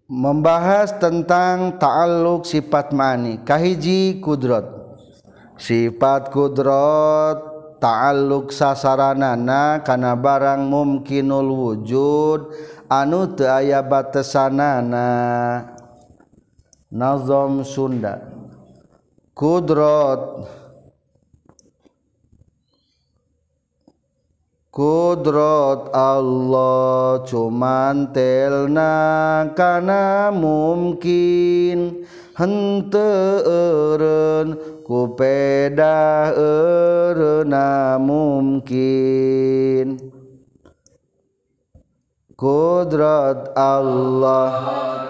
[0.07, 4.82] Membahas tentang ta'alluq sifat mani kahiji kudrat.
[5.63, 7.39] sifat kudrat
[7.79, 12.51] ta'alluq sasaranana kana barang mumkinul wujud
[12.91, 15.07] anu teu aya batesanana
[16.91, 18.21] nazam Sunda.
[19.33, 20.51] Kudrat.
[24.73, 28.97] Kudrat Allah cuman telna
[29.53, 34.01] kana mungkin henteu
[34.83, 39.95] kupeda erna mungkin.
[42.35, 44.51] Kudrat Allah.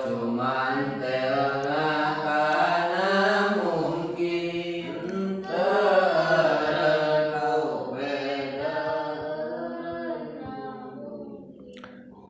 [0.04, 1.88] Cuman kana
[3.64, 4.92] mungkin.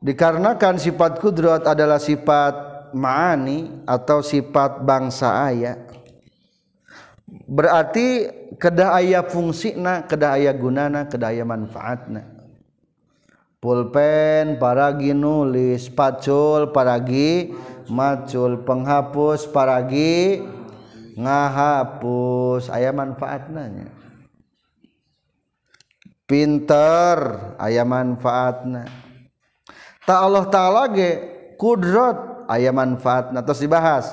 [0.03, 2.55] Dikarenakan sifat kudrat adalah sifat
[2.95, 5.92] ma'ani atau sifat bangsa ayah
[7.49, 8.29] berarti
[8.61, 12.29] kedah aya fungsina kedah aya gunana kedah aya manfaatna.
[13.63, 17.55] Pulpen paragi nulis pacul paragi
[17.87, 20.43] macul penghapus paragi
[21.15, 22.67] ngahapus.
[22.67, 23.93] Aya manfaatna
[26.33, 27.17] pinter
[27.61, 28.89] aya manfaatna.
[30.03, 31.11] Tak Allah taala ge
[31.55, 34.11] kudrat aya manfaat atau dibahas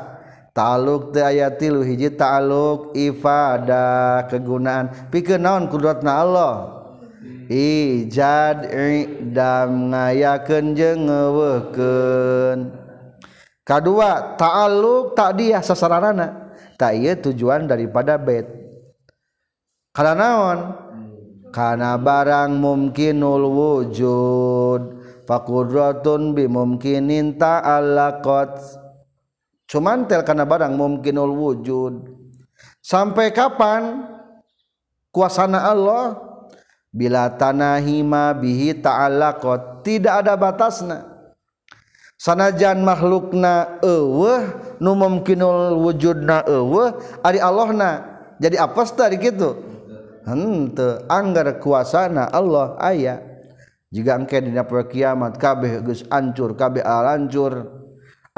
[0.50, 5.10] taluk teh aya tilu hiji taluk ifada kegunaan.
[5.10, 6.54] Pikeun naon kudratna Allah?
[7.50, 12.58] Ijad idam ngayakeun jeung ngeuweukeun
[13.66, 16.54] kadua taluk takdiah sasaranana.
[16.78, 18.46] Tak ieu tujuan daripada bait
[19.92, 20.58] kana naon?
[21.50, 24.82] Kana barang mungkinul wujud.
[25.26, 28.79] Fakudratun bimumkinin ta'allaqat.
[29.70, 31.94] cuman tel karena barang mungkinul wujud.
[32.82, 34.02] Sampai kapan
[35.14, 36.18] kuasana Allah?
[36.90, 41.06] Bila tanahima bihi ta'allaqat tidak ada batasna.
[42.18, 48.18] Sanajan makhlukna eueuh nu mungkinul wujudna eueuh ari Allahna.
[48.42, 49.54] Jadi apes tadi gitu
[50.26, 53.22] henteu anggar kuasana Allah aya.
[53.94, 57.79] Jika engke dina kiamat kabeh geus ancur kabeh alancur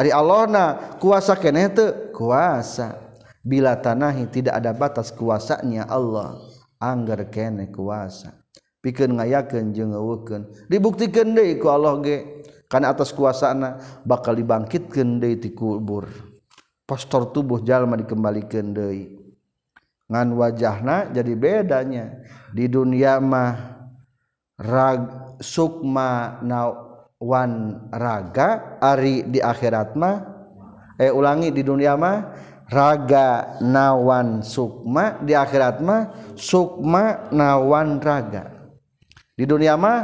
[0.02, 0.64] Ari Allah na
[0.98, 2.98] kuasa keneh teu kuasa.
[3.38, 6.42] Bila tanahi tidak ada batas kuasanya Allah.
[6.82, 8.34] Angger keneh kuasa.
[8.82, 10.66] Pikeun ngayakeun jeung ngeuweukeun.
[10.66, 12.18] Dibuktikeun deui ku Allah ge
[12.66, 16.10] Kana atas kuasana bakal dibangkitkeun deui ti kubur.
[16.82, 19.22] Postur tubuh jalma dikembalikeun deui.
[20.10, 22.26] Ngan wajahna jadi bedanya.
[22.50, 23.54] Di dunia mah
[24.58, 26.90] rag sukma na
[27.22, 30.16] nawan raga Ari di akhirat mah
[30.98, 32.34] eh ulangi di dunia mah
[32.66, 38.50] raga nawan Sukma di akhirat mah Sukma nawan raga.
[39.38, 39.98] Di dunia mah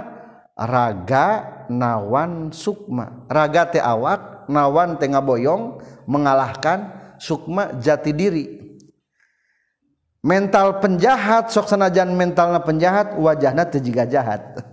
[0.55, 3.27] raga nawan Sukma.
[3.27, 8.47] Raga teh awak nawan tengah boyong mengalahkan Sukma jati diri.
[10.19, 14.43] Mental penjahat sok sanajan mentalna penjahat wajahna teu jiga jahat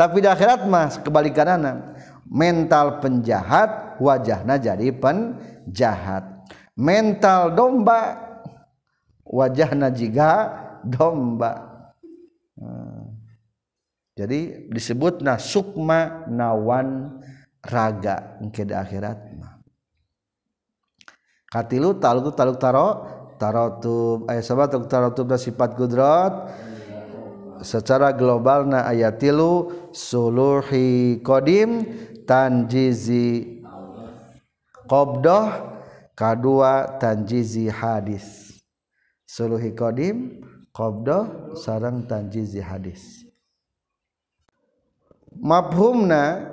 [0.00, 1.92] tapi di akhirat mas kebalikanana
[2.24, 6.24] mental penjahat wajahnya jadi penjahat.
[6.72, 8.16] Mental domba
[9.28, 10.48] wajahnya juga
[10.80, 11.68] domba.
[12.60, 13.16] Hmm.
[14.12, 17.20] jadi disebut nah sukma nawan
[17.64, 19.16] raga ke di akhirat
[21.48, 22.88] katilu taluk taluk taro
[23.40, 26.52] tarotub ayat sahabat tarotub sifat kudrat
[27.60, 31.84] secara global na ayat tilu suluhi kodim
[32.24, 33.62] tanjizi
[34.88, 35.48] qobdoh
[36.16, 38.58] kedua tanjizi hadis.
[39.24, 40.42] Suluhi kodim
[40.74, 43.22] qobdoh sarang tanjizi hadis.
[45.30, 46.50] Mafhumna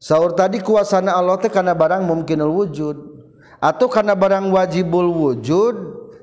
[0.00, 2.96] sahur tadi kuasana Allah teh karena barang mungkinul wujud.
[3.60, 5.76] Atau karena barang wajibul wujud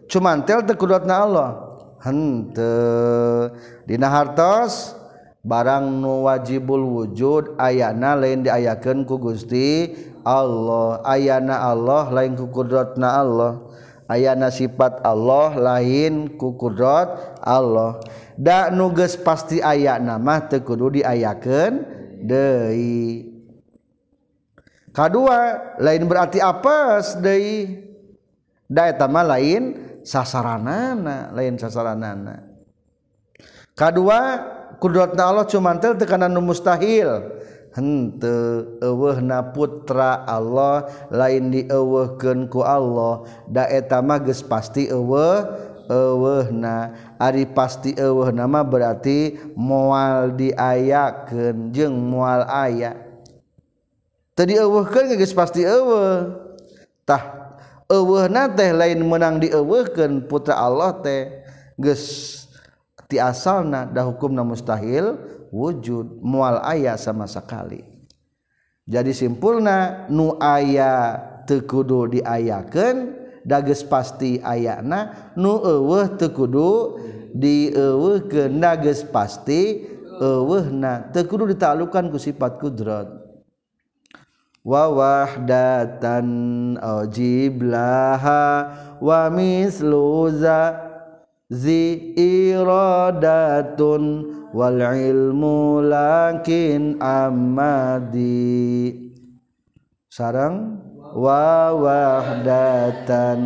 [0.09, 1.66] cuman tel tekudatna Allah.
[2.03, 2.75] hente
[3.87, 4.97] Dina hartos
[5.47, 9.95] barang nu wajibul wujud ayana lain diayakan ku Gusti
[10.27, 10.99] Allah.
[11.07, 13.63] Ayana Allah lain ku kudratna Allah.
[14.11, 18.03] Ayana sifat Allah lain ku kudrat Allah.
[18.35, 21.73] Da nuges pasti ayana nama teu kudu diayakeun
[22.27, 23.31] deui.
[24.91, 27.87] Kadua lain berarti apes deui.
[28.67, 32.47] Da eta mah lain sasaranana lain sasaranana.
[33.75, 34.19] Kedua
[34.79, 37.35] kudratna Allah cumantel tekanan nu mustahil.
[37.77, 43.27] Henteu eueuhna putra Allah lain dieuweuhkeun ku Allah.
[43.45, 45.45] Da eta mah geus pasti eueuh
[45.85, 46.97] eueuhna.
[47.21, 52.97] Ari pasti eueuhna mah berarti moal diayakeun jeung moal aya.
[54.33, 56.33] Tadi eueuhkeun geus pasti eueuh.
[57.05, 57.46] Tah
[57.87, 61.43] eueuhna teh lain menang dieuweuhkeun putra Allah teh
[61.79, 62.03] geus
[63.07, 65.15] ti asalna da hukumna mustahil
[65.51, 67.83] wujud mual aya sama sekali.
[68.87, 73.15] Jadi simpulna nu aya teu kudu diayakeun
[73.47, 76.99] da geus pasti ayana nu eueuh teu kudu
[77.31, 79.87] dieuweuhkeun da geus pasti
[80.19, 83.16] eueuhna teu kudu ditalukan ku sifat kudrat.
[84.67, 86.27] Wa wahdatan
[86.75, 88.43] ajiblaha
[88.99, 90.75] wa misluza
[91.47, 92.11] zi
[92.51, 94.03] iradatun
[94.51, 98.91] wal ilmu lakin amadi.
[100.11, 100.83] Sarang
[101.15, 103.39] wa wahdatan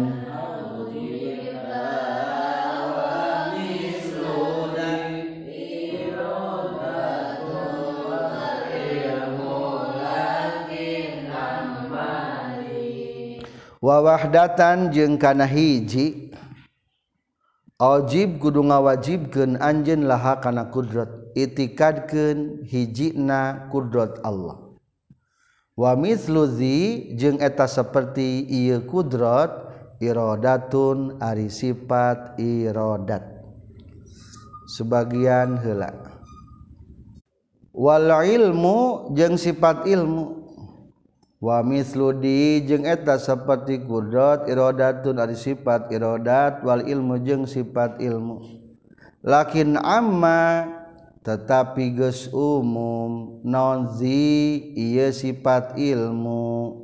[13.92, 16.32] wawahdatan jeung kana hiji.
[17.82, 21.12] Ojib kudu ngawajibkeun anjeun laha kana kudrat.
[21.36, 24.72] Itikadkeun hijina kudrat Allah.
[25.76, 29.50] Wa mithlu mithluzi jeung eta saperti ieu kudrat
[29.98, 33.24] iradatun ari sifat iradat
[34.70, 35.90] sebagian heula.
[37.74, 40.41] Wal ilmu jeung sifat ilmu.
[41.42, 48.62] Wa misludi jeung eta seperti kudrat iradatun ari sifat iradat wal ilmu jeung sifat ilmu.
[49.26, 50.70] Lakin amma
[51.26, 56.78] tetapi geus umum non zi ieu sifat ilmu.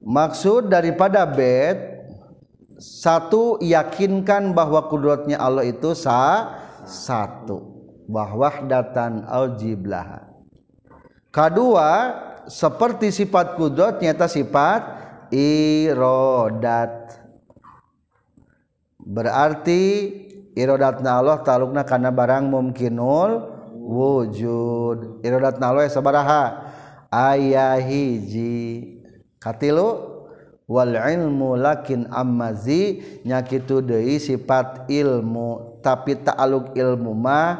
[0.00, 2.04] Maksud daripada bet
[2.80, 6.52] satu yakinkan bahwa kudratnya Allah itu sa
[6.84, 7.80] satu.
[8.10, 10.26] Bahwa datan al jiblah
[11.30, 12.10] kedua
[12.50, 14.82] seperti sifat kudrat nyata sifat
[15.30, 17.14] irodat.
[18.98, 19.82] Berarti
[20.58, 23.30] irodatna Allah talukna karena barang mungkinul
[23.70, 25.22] wujud.
[25.22, 26.44] Irodatna Allah sabaraha.
[27.10, 28.98] Ayah hiji
[29.38, 30.10] katilu?
[30.70, 35.82] Wal ilmu lakin ammazi nyakitu deui sifat ilmu.
[35.82, 37.50] Tapi ta'aluk ilmu mah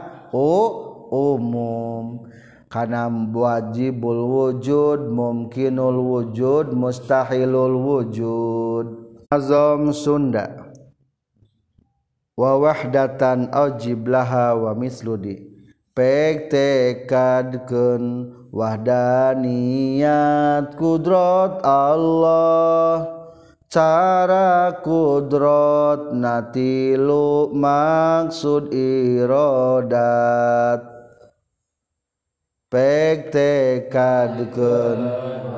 [1.10, 2.29] umum
[2.70, 8.86] karena wajibul wujud mungkinul wujud mustahilul wujud.
[9.26, 10.70] Azam Sunda.
[12.38, 15.50] Wa wahdatan ajiblaha wa misludi
[15.92, 23.18] pek tekadkeun wahdaniyat kudrat Allah.
[23.70, 30.89] Cara kudrat natilu maksud irodat
[32.70, 35.00] pek tekadkeun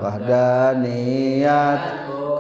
[0.00, 1.82] wahdaniyat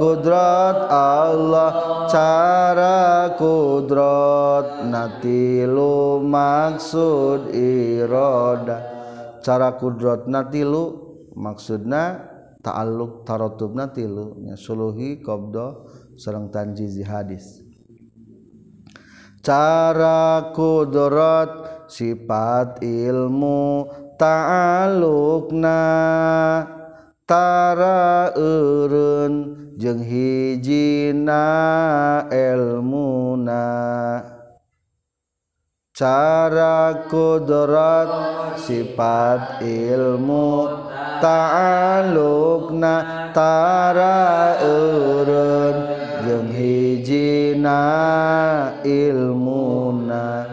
[0.00, 1.70] kudrat Allah
[2.08, 8.80] cara kudrat nati lu maksud iroda.
[9.44, 10.84] Cara kudrat nati lu
[11.36, 15.76] maksudna ta'alluq taratubna tilu nya suluhi qabda
[16.16, 17.60] sareng tanjizi hadis.
[19.42, 21.50] Cara kudrat
[21.90, 23.90] sifat ilmu
[24.20, 25.80] ta'alukna
[27.26, 29.32] tara urun
[29.80, 31.44] jeung hijina
[32.28, 33.64] elmuna.
[35.92, 38.10] Cara kudrat
[38.56, 40.64] sifat ilmu
[41.20, 42.94] ta'alukna
[43.36, 45.76] tara urun
[46.24, 47.80] jeung hijina
[48.82, 50.48] ilmuna.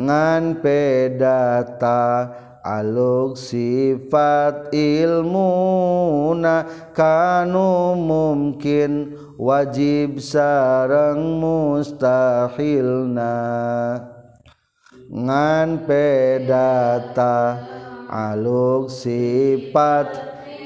[0.00, 2.28] Ngan pedata
[2.64, 13.36] aluk sifat ilmuna kanu mungkin wajib sareng mustahilna.
[15.10, 17.58] Ngan pedata
[18.06, 20.06] aluk sifat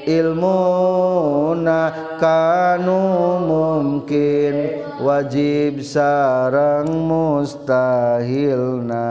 [0.05, 1.89] ilmuna
[2.21, 3.01] kanu
[3.41, 9.05] mungkin wajib sarang mustahilna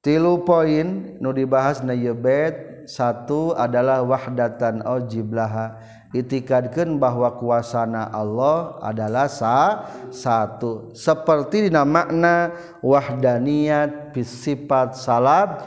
[0.00, 5.78] tilu poin nu dibahas na yebet satu adalah wahdatan ojiblaha.
[6.10, 10.90] Itikadkan bahwa kuasana Allah adalah sa satu.
[10.90, 12.50] Seperti dina makna
[12.82, 15.62] wahdaniyat sifat salab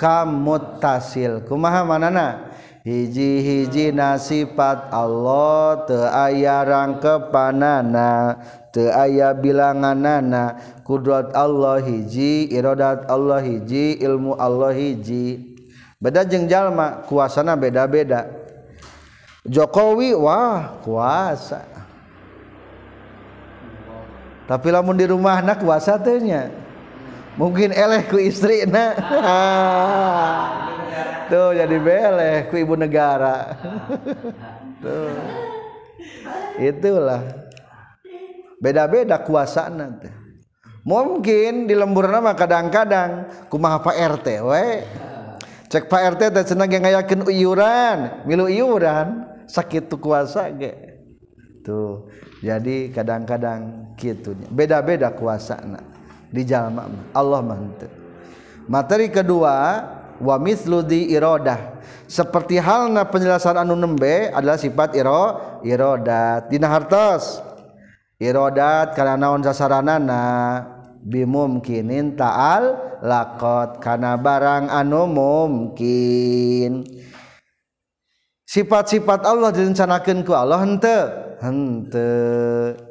[0.00, 1.44] kamutasil.
[1.44, 2.48] Kumaha manana?
[2.82, 8.40] Hiji-hiji na sifat Allah teaya rangkepanana.
[8.80, 10.56] Aya bilanganana
[10.88, 15.52] kudrat Allah hiji iradat Allah hiji ilmu Allah hiji
[16.00, 18.32] beda jeung jalma kuasana beda-beda.
[19.42, 21.66] Jokowi Wah kuasa.
[24.46, 26.50] Tapi lamun di rumah anak kuasanya
[27.40, 28.66] mungkin elehku istri
[31.32, 33.56] tuh jadi belehku ibu negara.
[34.82, 35.14] Tuh.
[36.58, 37.22] Itulah
[38.62, 40.06] beda-beda kuasa nanti
[40.86, 44.66] mungkin di lembur nama kadang-kadang kumaha Pak RT we.
[45.72, 51.02] Cek Pak RT teh cenah ge ngayakeun iuran milu iuran sakitu kuasa ge.
[51.64, 52.10] Tuh
[52.42, 55.80] jadi kadang-kadang gitu beda-beda kuasa na
[56.28, 57.86] di jalma Allah mantu
[58.66, 59.56] materi kedua
[60.22, 61.82] wa mithlu di irodah.
[62.06, 67.51] Seperti halna penjelasan anu nembe adalah sifat iro irodah dina hartos.
[68.22, 70.22] irodat karena naon sasaranana
[71.02, 76.86] bimumkinin ta'al lakot karena barang anu mungkin
[78.46, 80.98] sifat-sifat Allah direncanakan ku Allah hente
[81.42, 82.10] hente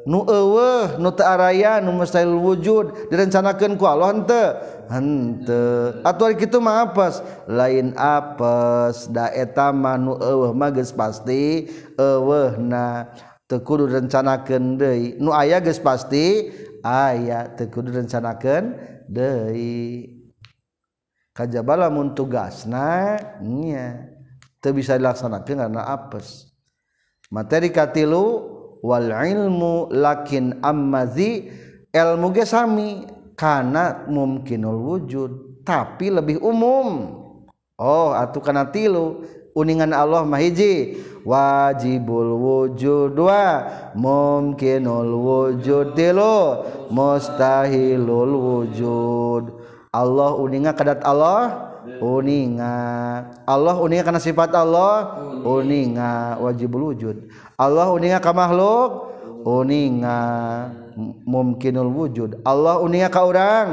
[0.04, 4.42] nu ewe nu tearaya nu mustahil wujud direncanakan ku Allah hente
[4.92, 5.64] hente
[6.04, 7.24] atau gitu mah apes?
[7.48, 9.08] Lain apes.
[9.08, 13.08] Da eta mah nu ewe mah pasti ewe na
[13.52, 15.20] tekudu rencanakan deui.
[15.20, 16.48] Nu aya geus pasti
[16.80, 18.80] aya tekudu rencanakan
[19.12, 20.08] deui.
[21.36, 24.08] Kajaba lamun tugasna nya
[24.64, 26.48] teu bisa dilaksanakeun karena apes.
[27.28, 28.48] Materi katilu
[28.80, 31.52] wal ilmu lakin ammazi
[31.92, 33.04] ilmu ge sami
[33.36, 37.20] kana mungkinul wujud tapi lebih umum.
[37.76, 39.24] Oh atuh kana tilu.
[39.52, 49.44] Uningan Allah mahiji wajibul wujud wa mungkinul wujud tilu mustahilul wujud.
[49.92, 52.76] Allah uninga kadat Allah uninga.
[53.44, 56.40] Allah uninga karena sifat Allah uninga.
[56.40, 57.28] Wajibul wujud.
[57.60, 59.12] Allah uninga ka makhluk
[59.44, 60.20] uninga.
[61.28, 62.40] Mungkinul wujud.
[62.44, 63.70] Allah uninga ka urang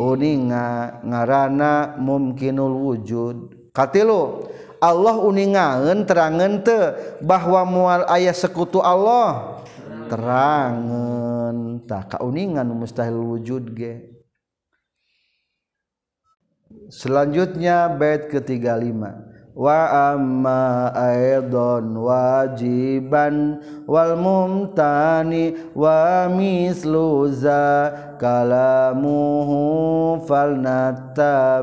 [0.00, 1.00] uninga.
[1.04, 3.36] Ngarana mungkinul wujud.
[3.74, 4.48] Katilu
[4.84, 6.92] Allah uningaeun terangeun teu
[7.24, 9.64] bahwa mual aya sekutu Allah.
[10.12, 14.12] Terangeun tah kauningan mustahil wujud ge.
[16.92, 29.62] Selanjutnya bait ke-35 wa amma aidon wajiban wal mumtani wa mislu za kalamuhu
[30.26, 31.54] falnattabi'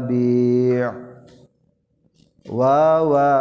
[2.52, 3.32] wa wa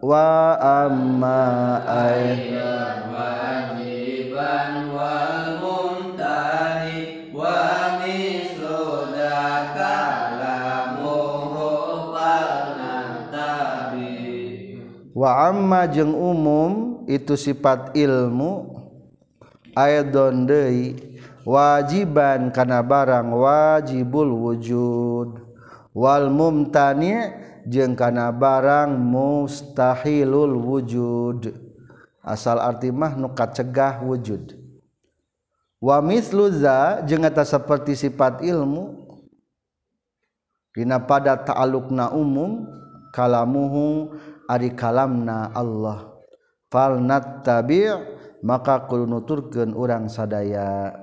[0.00, 1.40] wa amma
[1.84, 7.28] aidon wajiban wal mumtani
[15.12, 18.80] wa amma jeung umum itu sifat ilmu
[19.76, 20.96] ayadon deui
[21.44, 25.44] wajiban kana barang wajibul wujud.
[25.94, 27.14] Wal mumtani
[27.68, 31.52] jeung kana barang mustahilul wujud.
[32.24, 34.56] Asal arti mah nu kacegah wujud.
[35.80, 39.04] Wa mithluza jeung eta saperti sifat ilmu.
[40.74, 42.66] Dina pada ta'alluqna umum
[43.12, 44.16] kalamuhu
[44.48, 46.10] ari kalamna Allah.
[46.72, 46.98] Fal
[47.46, 47.86] tabi
[48.42, 50.96] maka kudu nuturkeun urang sadaya.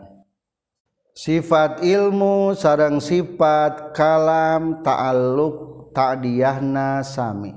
[1.15, 7.53] Sifat ilmu sarang sifat kalam ta'alluq ta'diyahna sami.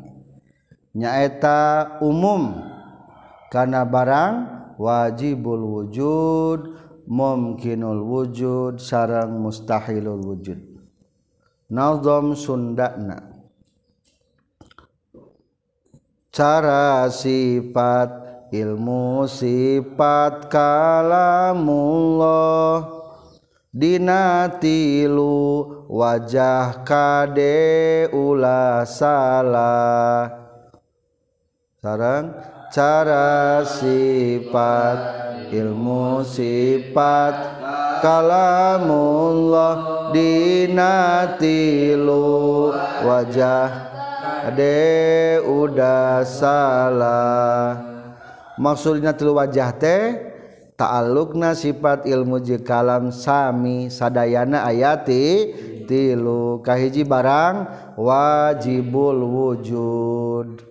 [0.94, 2.70] Nyaeta umum.
[3.50, 4.34] Karena barang
[4.78, 6.74] wajibul wujud
[7.06, 10.58] mumkinul wujud sarang mustahilul wujud.
[11.70, 13.34] Nazam sundana.
[16.34, 18.10] Cara sifat
[18.50, 21.66] ilmu sifat kalamullah.
[23.74, 25.34] Dinatilu
[25.88, 30.32] wajah kade ulah salah
[31.84, 32.32] sarang
[32.72, 34.98] cara sifat
[35.52, 37.36] ilmu sifat
[38.00, 39.76] kalamullah
[40.16, 41.04] dinatilu
[43.04, 43.68] wajah
[44.48, 47.76] kade udah salah
[48.56, 50.32] maksudnya tilu wajah teh
[50.74, 55.54] ta'alluqna sifat ilmu jikalam sami sadayana ayati
[55.86, 57.68] tilu kahiji barang
[58.00, 60.64] wajibul wujud.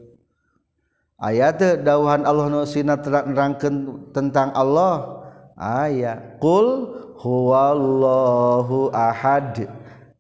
[1.24, 5.24] Ayat dauhan Allah nu sina nerangkeun tentang Allah.
[5.56, 6.92] Ayat qul
[7.22, 9.72] huwallahu ahad.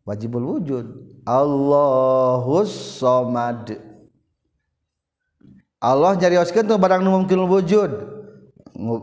[0.07, 0.85] Wajibul wujud.
[1.27, 3.75] Allahus somad.
[5.83, 7.91] Allah nyarioskeun tuh barang nu mungkin wujud.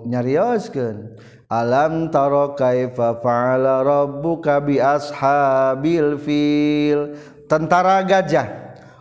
[0.09, 1.21] Nyarioskeun.
[1.51, 7.19] Alam taro kaifa fa'ala rabbuka bi ashabil fil.
[7.51, 8.47] Tentara gajah.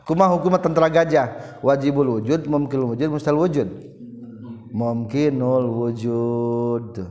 [0.02, 1.62] Kumaha hukum tentara gajah.
[1.62, 3.70] Wajibul wujud mumkinul wujud mustal wujud.
[4.74, 7.06] Mumkinul wujud.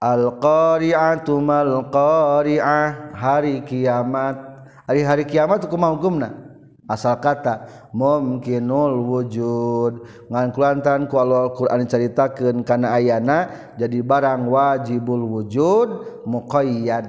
[0.00, 3.12] Al qari'atu mal qari'ah.
[3.12, 4.40] Hari kiamat.
[4.88, 6.45] Hari hari kiamat kumaha hukumna.
[6.86, 9.92] asal kata mungkinul wujud.
[10.30, 17.06] Ngan kulantan ku Al-Qur'an diceritakeun kana ayana jadi barang wajibul wujud muqayyad.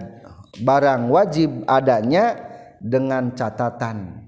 [0.65, 2.37] Barang wajib adanya
[2.81, 4.25] dengan catatan.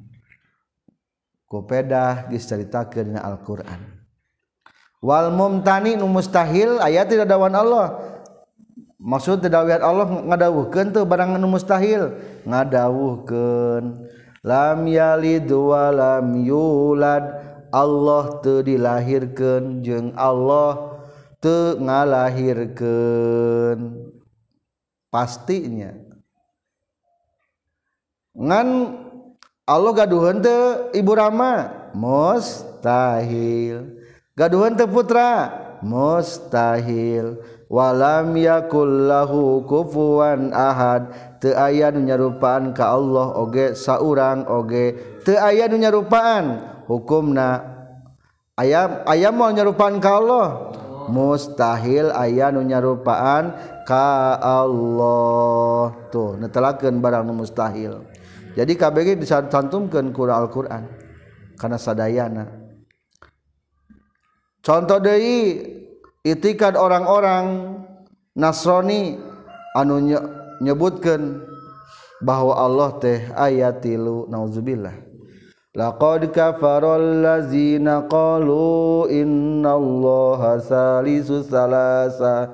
[1.49, 3.99] Kupedah diceritakeun dina Al-Qur'an.
[4.99, 7.97] Wal mumtani nu mustahil ayat tidak dawan Allah.
[8.99, 12.19] Maksud tidak Allah ngadawuhkeun teu barang nu mustahil?
[12.43, 13.83] Ngadawuhkeun.
[14.43, 17.23] lam yalid wa lam yulad.
[17.69, 20.97] Allah teu dilahirkeun jeung Allah
[21.37, 24.09] teu ngalahirkeun
[25.13, 25.93] pastinya.
[28.33, 28.97] Ngan
[29.69, 31.69] Allah gaduhan teu ibu rama?
[31.93, 34.01] Mustahil.
[34.33, 35.53] Gaduhan teu putra?
[35.85, 37.37] Mustahil.
[37.69, 41.13] walam yakullahu kufuwan ahad.
[41.39, 44.97] Teu aya nu nyarupaan ka Allah oge saurang oge.
[45.23, 46.59] Teu aya nu nyarupaan?
[46.89, 47.77] Hukumna.
[48.59, 50.47] Ayam ayam mau nyarupaan ka Allah?
[51.07, 53.55] Mustahil aya nu nyarupaan
[53.87, 55.95] ka Allah.
[56.11, 58.03] Tuh netelakeun barang nu mustahil.
[58.57, 60.89] Jadi KBG disantumkeun ku Al-Qur'an.
[61.55, 62.45] Karena sadayana.
[64.59, 65.78] Contoh deui
[66.23, 67.79] itikad orang-orang
[68.39, 69.19] Nasrani
[69.75, 69.99] anu
[70.63, 71.43] nyebutkan
[72.23, 74.95] bahwa Allah teh ayat tilu nauzubillah.
[75.75, 82.47] Laqad kafarol lazina qalu innallaha salisu salasa.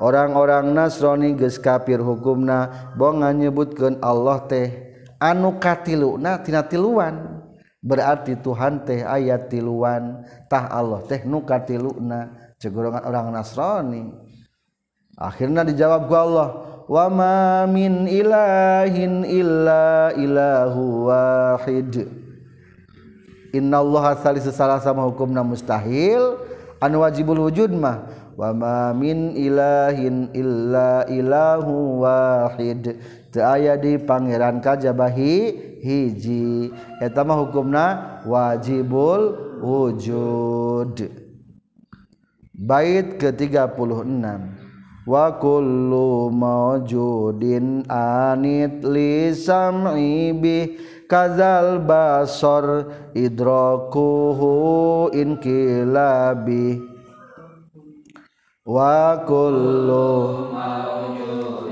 [0.00, 4.68] Orang-orang Nasrani geus kafir hukumna bongan nyebutkeun Allah teh
[5.20, 7.44] anu katiluna tina tiluan.
[7.80, 12.39] Berarti Tuhan teh ayat tiluan tah Allah teh nu katiluna.
[12.68, 14.12] Golongan orang Nasrani.
[15.16, 16.48] Akhirnya dijawab gua Allah
[16.84, 22.04] wa ma min ilahin illa ilahu wahid.
[23.56, 26.36] Innallaha salisu sama hukumna mustahil
[26.84, 28.04] anu wajibul wujud mah.
[28.36, 33.00] Wa ma min ilahin illa ilahu wahid.
[33.32, 35.36] Teu aya di pangeran kajabahi
[35.80, 36.72] hiji.
[37.00, 37.84] Eta mah hukumna
[38.24, 41.19] wajibul wujud
[42.60, 43.88] bait ke-36.
[45.08, 50.76] Wa kullu mawjudin anit li sam'i bi
[51.08, 52.84] kazal basar
[53.16, 54.52] idrakuhu
[55.10, 56.78] inkilabi
[58.68, 60.06] wa kullu
[60.54, 61.69] mawjudin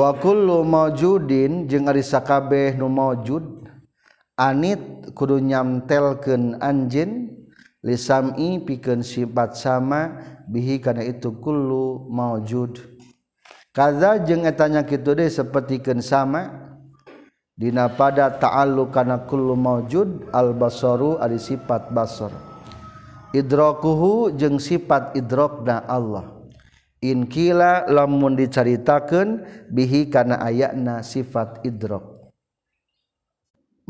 [0.00, 3.68] wakul maujudin jeung arisakabeh nu maujud
[4.40, 7.36] anit kudu nyamtelkeun anjeun
[7.84, 10.16] lisami pikeun sifat sama
[10.48, 12.80] bihi kana itu kullu maujud
[13.76, 16.48] kaza jeung etanya kitu deui sapertikeun sama
[17.60, 22.32] dina pada ta'alluq kana kullu maujud al basaru ari sifat basar.
[23.36, 26.39] Idrakuhu jeung sifat idrakna Allah.
[27.00, 32.20] inkila lamun dicaritakan bihi kana ayakna sifat idrok.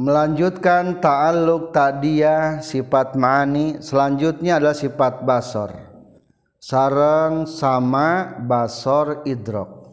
[0.00, 5.76] Melanjutkan ta'alluq tadiah sifat ma'ani selanjutnya adalah sifat basor.
[6.56, 9.92] Sarang sama basor idrok.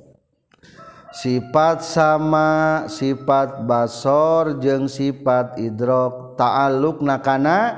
[1.12, 7.76] Sifat sama sifat basor jeng sifat idrok ta'alluq nakana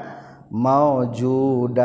[0.54, 1.80] maujudat.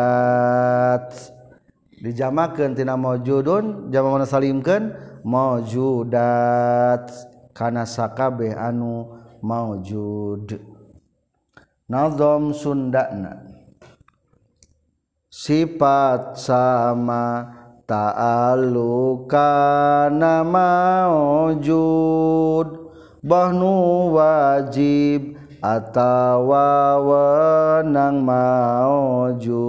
[2.04, 4.92] dijamakantina maujudun jama mana salimkan
[5.24, 7.08] maujudat
[7.56, 9.08] kana sakabeh anu
[9.40, 10.60] maujud
[11.88, 13.40] nazam sundana.
[15.34, 17.50] Sifat sama
[17.90, 19.26] ta'alukana
[20.46, 21.88] maujud
[23.18, 23.74] bahnu
[24.14, 29.64] wajib atawa wenang maujud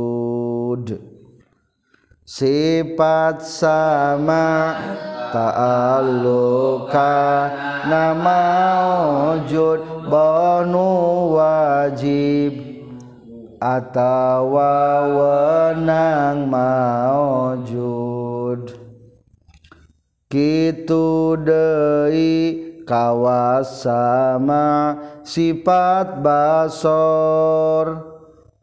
[2.26, 4.74] sifat sama
[5.30, 7.14] ta'alluka
[7.86, 8.42] nama
[9.38, 10.90] wujud bahnu
[11.38, 12.82] wajib
[13.62, 17.94] atawa wenang maujud
[20.26, 24.66] kitu deui kawasama
[25.22, 28.02] sifat basor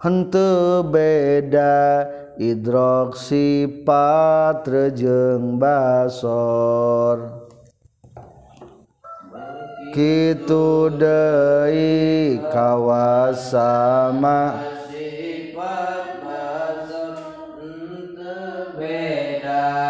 [0.03, 7.43] henteu beda idrok sifat rejeng basor.
[9.93, 14.41] Kitu dei kawasama.
[18.73, 19.83] Beda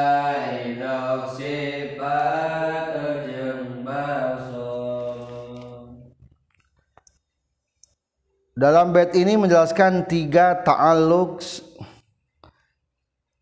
[8.63, 11.43] dalam bait ini menjelaskan tiga ta'aluk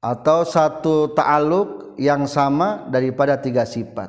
[0.00, 4.08] atau satu ta'aluk yang sama daripada tiga sifat.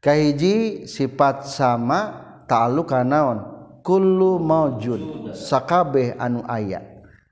[0.00, 3.44] Kahiji sifat sama ta'aluk kanaon
[3.84, 6.80] kullu maujud sakabeh anu aya.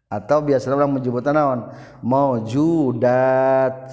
[0.07, 1.67] Atau biasanya orang menyebut naon?
[1.99, 3.91] Maujudat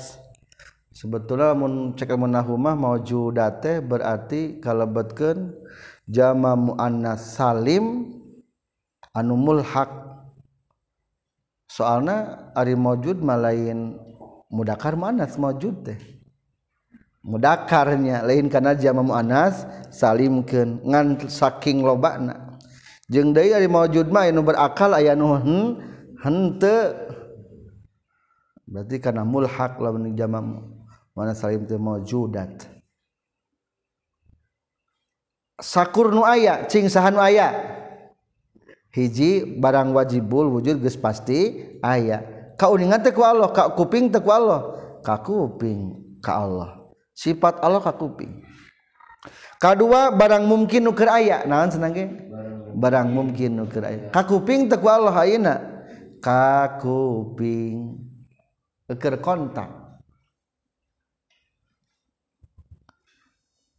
[0.93, 5.57] sebetulnya mun cek menahumah maujudate berarti kalebetkeun
[6.05, 8.13] jama muannas salim
[9.15, 10.02] anu mulhaq.
[11.73, 13.97] soalnya Ari maujud malain
[14.53, 15.97] mudakar manas maujud teh.
[17.23, 22.59] Mudakarnya lain karena jama mu'anas salimkeun ngan saking lobana.
[23.07, 25.39] Jeung deui ari maujud mah anu berakal aya nu
[26.19, 26.93] henteu
[28.63, 30.39] berarti karena mulhaq lawan jama
[31.13, 32.65] mana salim teh maujudat
[35.61, 37.53] sakur nu aya cing saha nu aya?
[38.93, 42.21] Hiji barang wajibul wujud geus pasti aya.
[42.55, 44.61] Kauningan teh ku Allah ka kuping teh ku Allah.
[45.01, 46.79] Ka kuping ka Allah.
[47.17, 48.45] Sifat Allah ka kuping
[49.63, 51.47] kadua barang mungkin nuker aya.
[51.47, 52.05] Naon cenah ge?
[52.75, 53.99] Barang mungkin nuker aya.
[54.11, 55.55] Ka kuping teh ku Allah ayeuna?
[56.19, 58.03] Ka kuping
[58.99, 59.71] keur kontak.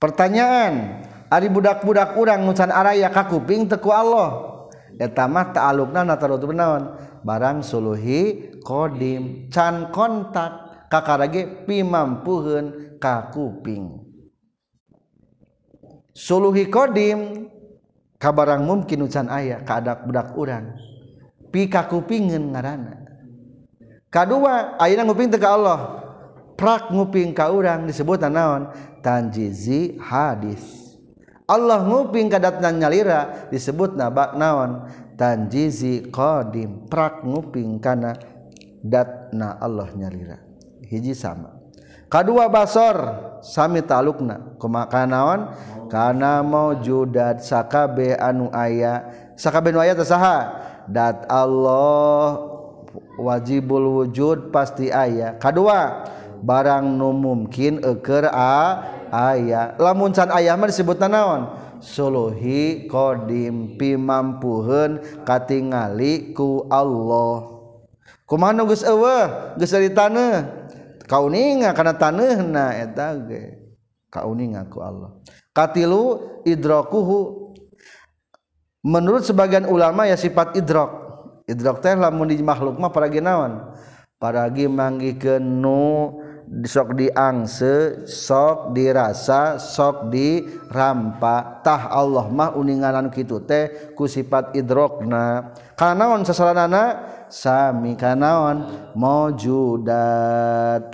[0.01, 1.05] Pertanyaan.
[1.33, 4.54] Ari budak-budak urang ngucan araya ka kuping teh ku Allah
[5.01, 9.49] etamah taalukna natarutu benawan barang suluhi kodim.
[9.51, 14.05] Can kontak kakarage pimampuheun ka kuping.
[16.15, 17.51] Suluhi kodim
[18.21, 20.77] kabarang mungkin ucan ayah kadak budak urang.
[21.51, 23.03] Pi ka kupingin ngarana.
[24.11, 25.81] Kedua ayana nguping teka Allah.
[26.55, 28.71] Prak nguping ka urang disebut naon?
[29.03, 30.84] Tanjizi hadis.
[31.45, 34.89] Allah nguping kadatnan nyalira disebut nabak naon?
[35.21, 36.89] Tanjizi qadim.
[36.89, 38.17] Prak nguping kana
[38.81, 40.41] datna Allah nyalira.
[40.89, 41.53] Hiji sama.
[42.09, 42.97] Kadua basor
[43.45, 44.57] sami talukna.
[44.57, 45.53] Kumakanawan
[45.93, 49.05] karena kana maujudat sakabe anu aya.
[49.37, 50.39] Sakabe anu aya tersaha
[50.89, 52.41] dat Allah
[53.21, 55.37] wajibul wujud pasti aya.
[55.37, 56.09] Kadua
[56.41, 58.81] barang nu mungkin eker a
[59.15, 61.47] aya lamuncan ayah disebut naon?
[61.79, 67.55] Suluhi kodim pimampuhun katingali ku Allah.
[68.25, 69.55] Kumana nu geus eueuh?
[69.61, 70.49] Geus dari taneuh.
[71.05, 73.61] Kauninga kana taneuhna eta ge.
[74.09, 75.13] Kauninga ku Allah.
[75.53, 77.53] Katilu idrakuhu
[78.81, 80.91] menurut sebagian ulama ya sifat idrak
[81.49, 83.73] idrak teh lamun di makhluk mah para ginawan
[84.21, 86.21] para gi manggikeun nu
[86.65, 95.57] sok diangse sok dirasa sok dirampatah Allah mah uninganan kitu teh ku sifat idrokna.
[95.75, 97.11] Kanaon sasaranana?
[97.33, 100.85] Sami kanaon maujudat.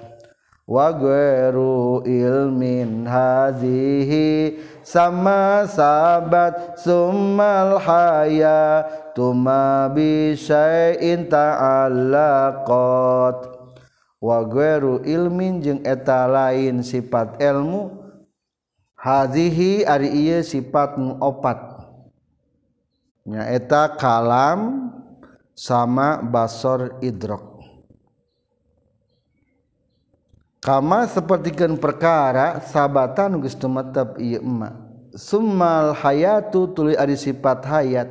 [0.71, 4.55] Wa ghairu ilmin hadhihi
[4.87, 8.87] sama sabat summal haya.
[9.11, 12.01] Tuma bi syai'in ta'allaqat
[14.21, 17.89] wagueru ilmin jeung eta lain sifat ilmu
[18.95, 21.59] hadhihi ari ieu sifat opat.
[23.25, 24.93] Nya eta kalam
[25.57, 27.49] sama basor idrok.
[30.61, 34.77] Kama sepertikan perkara sabatan geus tumatep ieu emak
[35.17, 38.09] summal hayatu tuluy ari sifat hayat.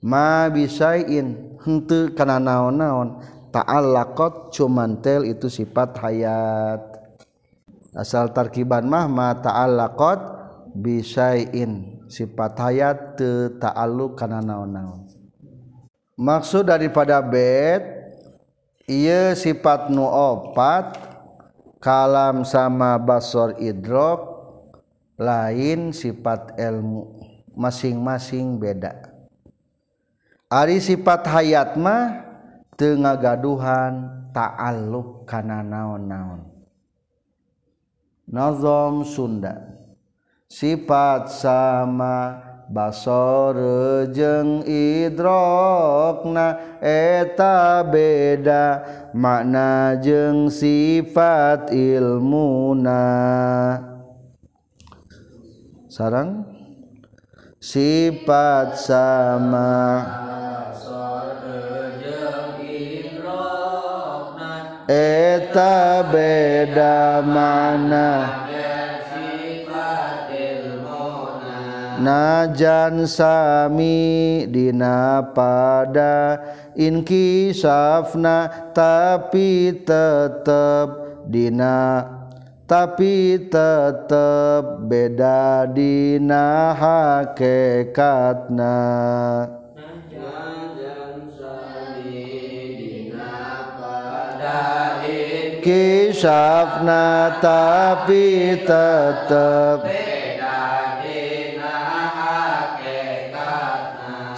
[0.00, 3.20] Ma bisain henteu kana naon-naon
[3.56, 6.84] ta'allaqat cumantel itu sifat hayat.
[7.96, 10.20] Asal tarkiban mah ma ta'allaqat
[10.76, 15.08] bisain sifat hayat teu ta'alluq kana naon-naon.
[16.20, 18.12] Maksud daripada bed
[18.84, 21.00] ia sifat nu opat
[21.80, 24.36] kalam sama basor idrok
[25.16, 27.24] lain sifat ilmu.
[27.56, 29.16] Masing-masing beda.
[30.52, 32.25] Ari sifat hayat mah
[32.76, 36.44] tengah gaduhan ta'alluq kana naon-naon.
[38.28, 39.72] Nazom Sunda.
[40.46, 42.38] Sifat sama
[42.70, 43.56] basor
[44.14, 48.66] jeung idrokna eta beda.
[49.16, 53.00] Makna jeng sifat ilmuna.
[55.88, 56.44] Sarang?
[57.56, 59.72] Sifat sama
[64.86, 68.46] eta beda mana.
[71.96, 76.38] Najan sami dina pada.
[76.76, 80.88] Inkisafna tapi tetep
[81.26, 82.04] dina.
[82.66, 88.74] Tapi tetep beda dina hakikatna
[95.66, 99.82] kisafna tapi tetep.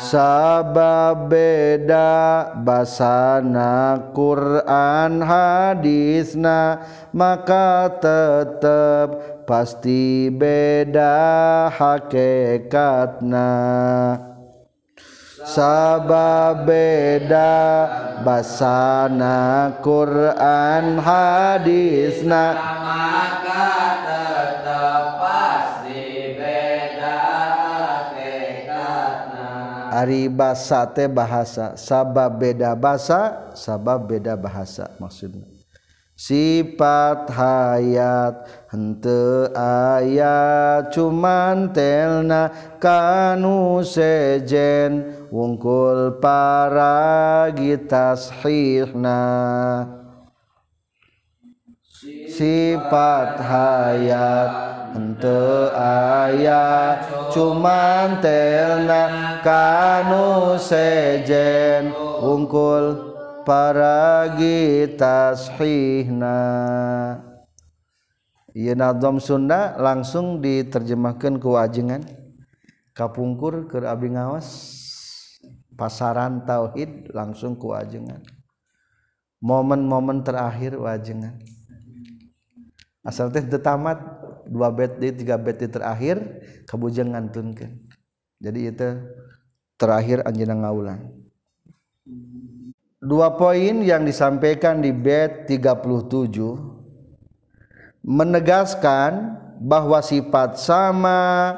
[0.08, 6.80] Sabab beda basana Quran hadisna
[7.12, 13.52] maka tetap pasti beda hakikatna
[15.54, 17.48] sababeda
[18.20, 22.54] basana Quran hadisna.
[22.84, 23.72] Maka
[24.04, 27.20] tetap pasti beda
[28.14, 29.50] hakikatna
[29.92, 31.74] ari basa teh bahasa.
[31.80, 35.57] Sabab beda bahasa sabab beda bahasa maksudnya.
[36.18, 42.50] sifat hayat hente ayat cuman telna
[42.82, 45.14] kanu sejen.
[45.30, 49.22] Wungkul para gitashihna
[52.26, 54.50] sifat hayat
[54.98, 61.94] hente ayat cuman telna kanu sejen.
[62.18, 63.07] Wungkul
[63.48, 66.36] paragi tashihna
[68.52, 72.04] Yeuna dhom Sunda langsung diterjemahkan ke wajengan
[72.92, 74.76] kapungkur ke Abi ngawas
[75.80, 78.20] pasaran tauhid langsung ke wajengan
[79.40, 81.40] momen-momen terakhir wajengan
[83.00, 83.96] asal teh tetamat
[84.44, 86.20] dua bet di tiga bet di terakhir
[86.68, 87.88] kebujangan tunken
[88.42, 88.88] jadi itu
[89.80, 91.17] terakhir anjina ngaulang
[93.08, 96.36] dua poin yang disampaikan di bet 37
[98.04, 101.56] menegaskan bahwa sifat sama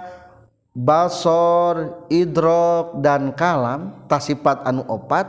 [0.70, 5.26] basor idrok dan kalam tak sifat anu opat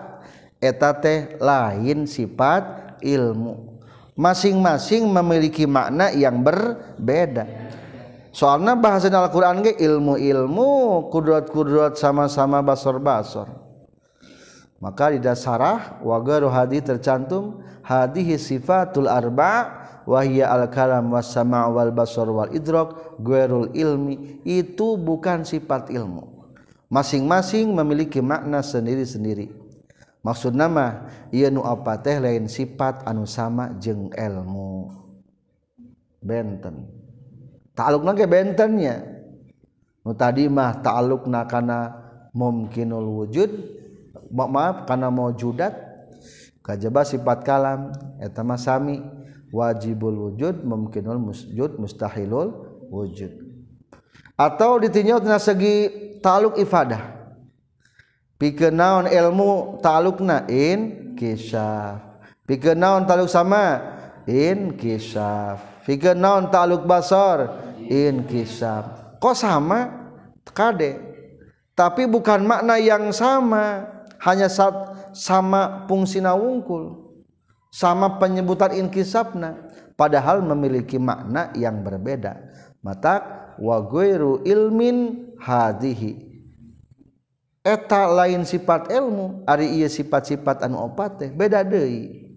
[0.61, 3.82] eta teh lain sifat ilmu.
[4.13, 7.49] Masing-masing memiliki makna yang berbeda.
[8.30, 10.69] Soalnya bahasa Al-Quran ilmu-ilmu
[11.09, 13.61] kudrat-kudrat sama-sama basor-basor
[14.82, 21.94] maka di dasarah wagaru rohadi tercantum hadihi sifatul arba wahya al kalam was sama wal
[21.94, 26.42] basar wal idrok guerul ilmi itu bukan sifat ilmu.
[26.92, 29.54] Masing-masing memiliki makna sendiri-sendiri.
[30.26, 34.92] Maksud nama ia nu apa teh lain sifat anu sama jeng ilmu.
[36.20, 36.90] Benten.
[37.78, 39.02] Ta'alukna ke bentennya.
[40.02, 41.96] Nu tadi mah taluk nakana
[42.34, 43.81] mungkinul wujud
[44.32, 45.76] maaf karena mau judat
[46.64, 47.92] kajba sifat kalam
[48.48, 49.04] masami
[49.52, 53.32] wajibul wujud mungkinul musjud mustahilul wujud.
[54.40, 55.92] Atau ditinjau segi
[56.24, 57.20] taluk ifadah.
[58.42, 62.02] Pikir naon ilmu taluk nain kisah
[62.50, 63.94] pikir naon taluk sama?
[64.26, 67.62] In kisah pikir naon taluk basar?
[67.86, 70.02] In kisah kok sama?
[70.42, 70.98] Kade.
[71.78, 77.11] Tapi bukan makna yang sama hanya saat sama fungsina wungkul
[77.72, 82.38] sama penyebutan inkisabna padahal memiliki makna yang berbeda.
[82.84, 83.22] Mata
[83.61, 86.32] wa ghairu ilmin hadhihi
[87.61, 92.28] eta lain sifat ilmu ari iya sifat-sifat anu opat teh beda deui.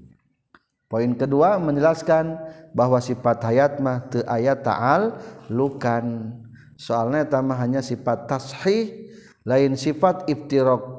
[0.84, 2.38] Poin kedua menjelaskan
[2.76, 5.16] bahwa sifat hayat mah teu aya ta'al
[5.50, 6.38] lukan.
[6.76, 9.10] Soalnya eta hanya sifat tashih
[9.48, 10.93] lain sifat iftiraq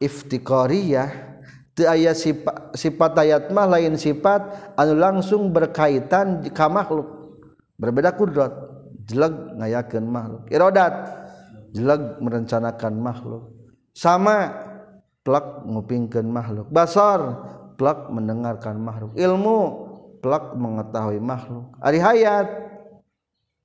[0.00, 1.08] iftiqariyah
[1.76, 7.06] teu aya sifat sifat hayat mah lain sifat anu langsung berkaitan ka makhluk.
[7.76, 8.52] Berbeda kudrat
[9.06, 10.42] jeleg ngayakeun makhluk.
[10.48, 10.94] Iradat
[11.76, 13.44] jelag merencanakan makhluk.
[13.94, 14.52] Sama
[15.22, 16.68] plak ngupingkan makhluk.
[16.72, 17.20] Basar
[17.76, 19.12] plak mendengarkan makhluk.
[19.16, 19.58] Ilmu
[20.20, 21.72] plak mengetahui makhluk.
[21.80, 22.48] Ari hayat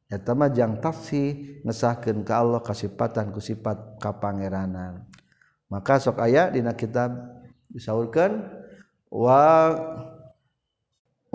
[0.06, 5.10] eta mah jang tafsi ngesahkeun ka Allah kasipatan ku sifat kapangeranan
[5.70, 7.11] maka sok ayah dina kitab
[7.74, 8.45] disaurkan
[9.09, 9.74] wa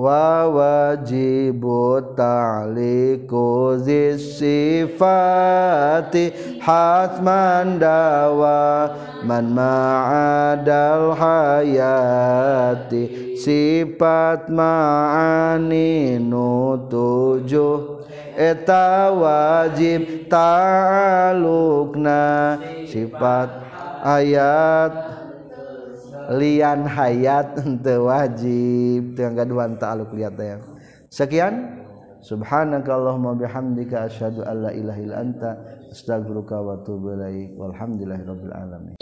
[0.00, 3.76] wa wajibu ta'liku
[4.16, 5.36] sifati
[6.56, 8.96] hatman dawa
[9.28, 12.16] man ma'adal hayati
[13.36, 18.08] sifat ma'ani nu tujuh
[18.40, 22.22] eta wajib ta'alukna
[22.88, 23.69] sifat
[24.02, 24.94] ayat.
[26.30, 29.18] Lian hayat ente wajib.
[29.18, 30.62] Teu gaduhan ta'aluk lihat ya
[31.10, 31.82] sekian.
[32.20, 35.50] Subhanaka allahumma bihamdika asyhadu an la ilaha illa anta
[35.88, 37.56] astaghfiruka wa atubu ilaik.
[37.56, 38.94] Walhamdulillahirabbil alamin.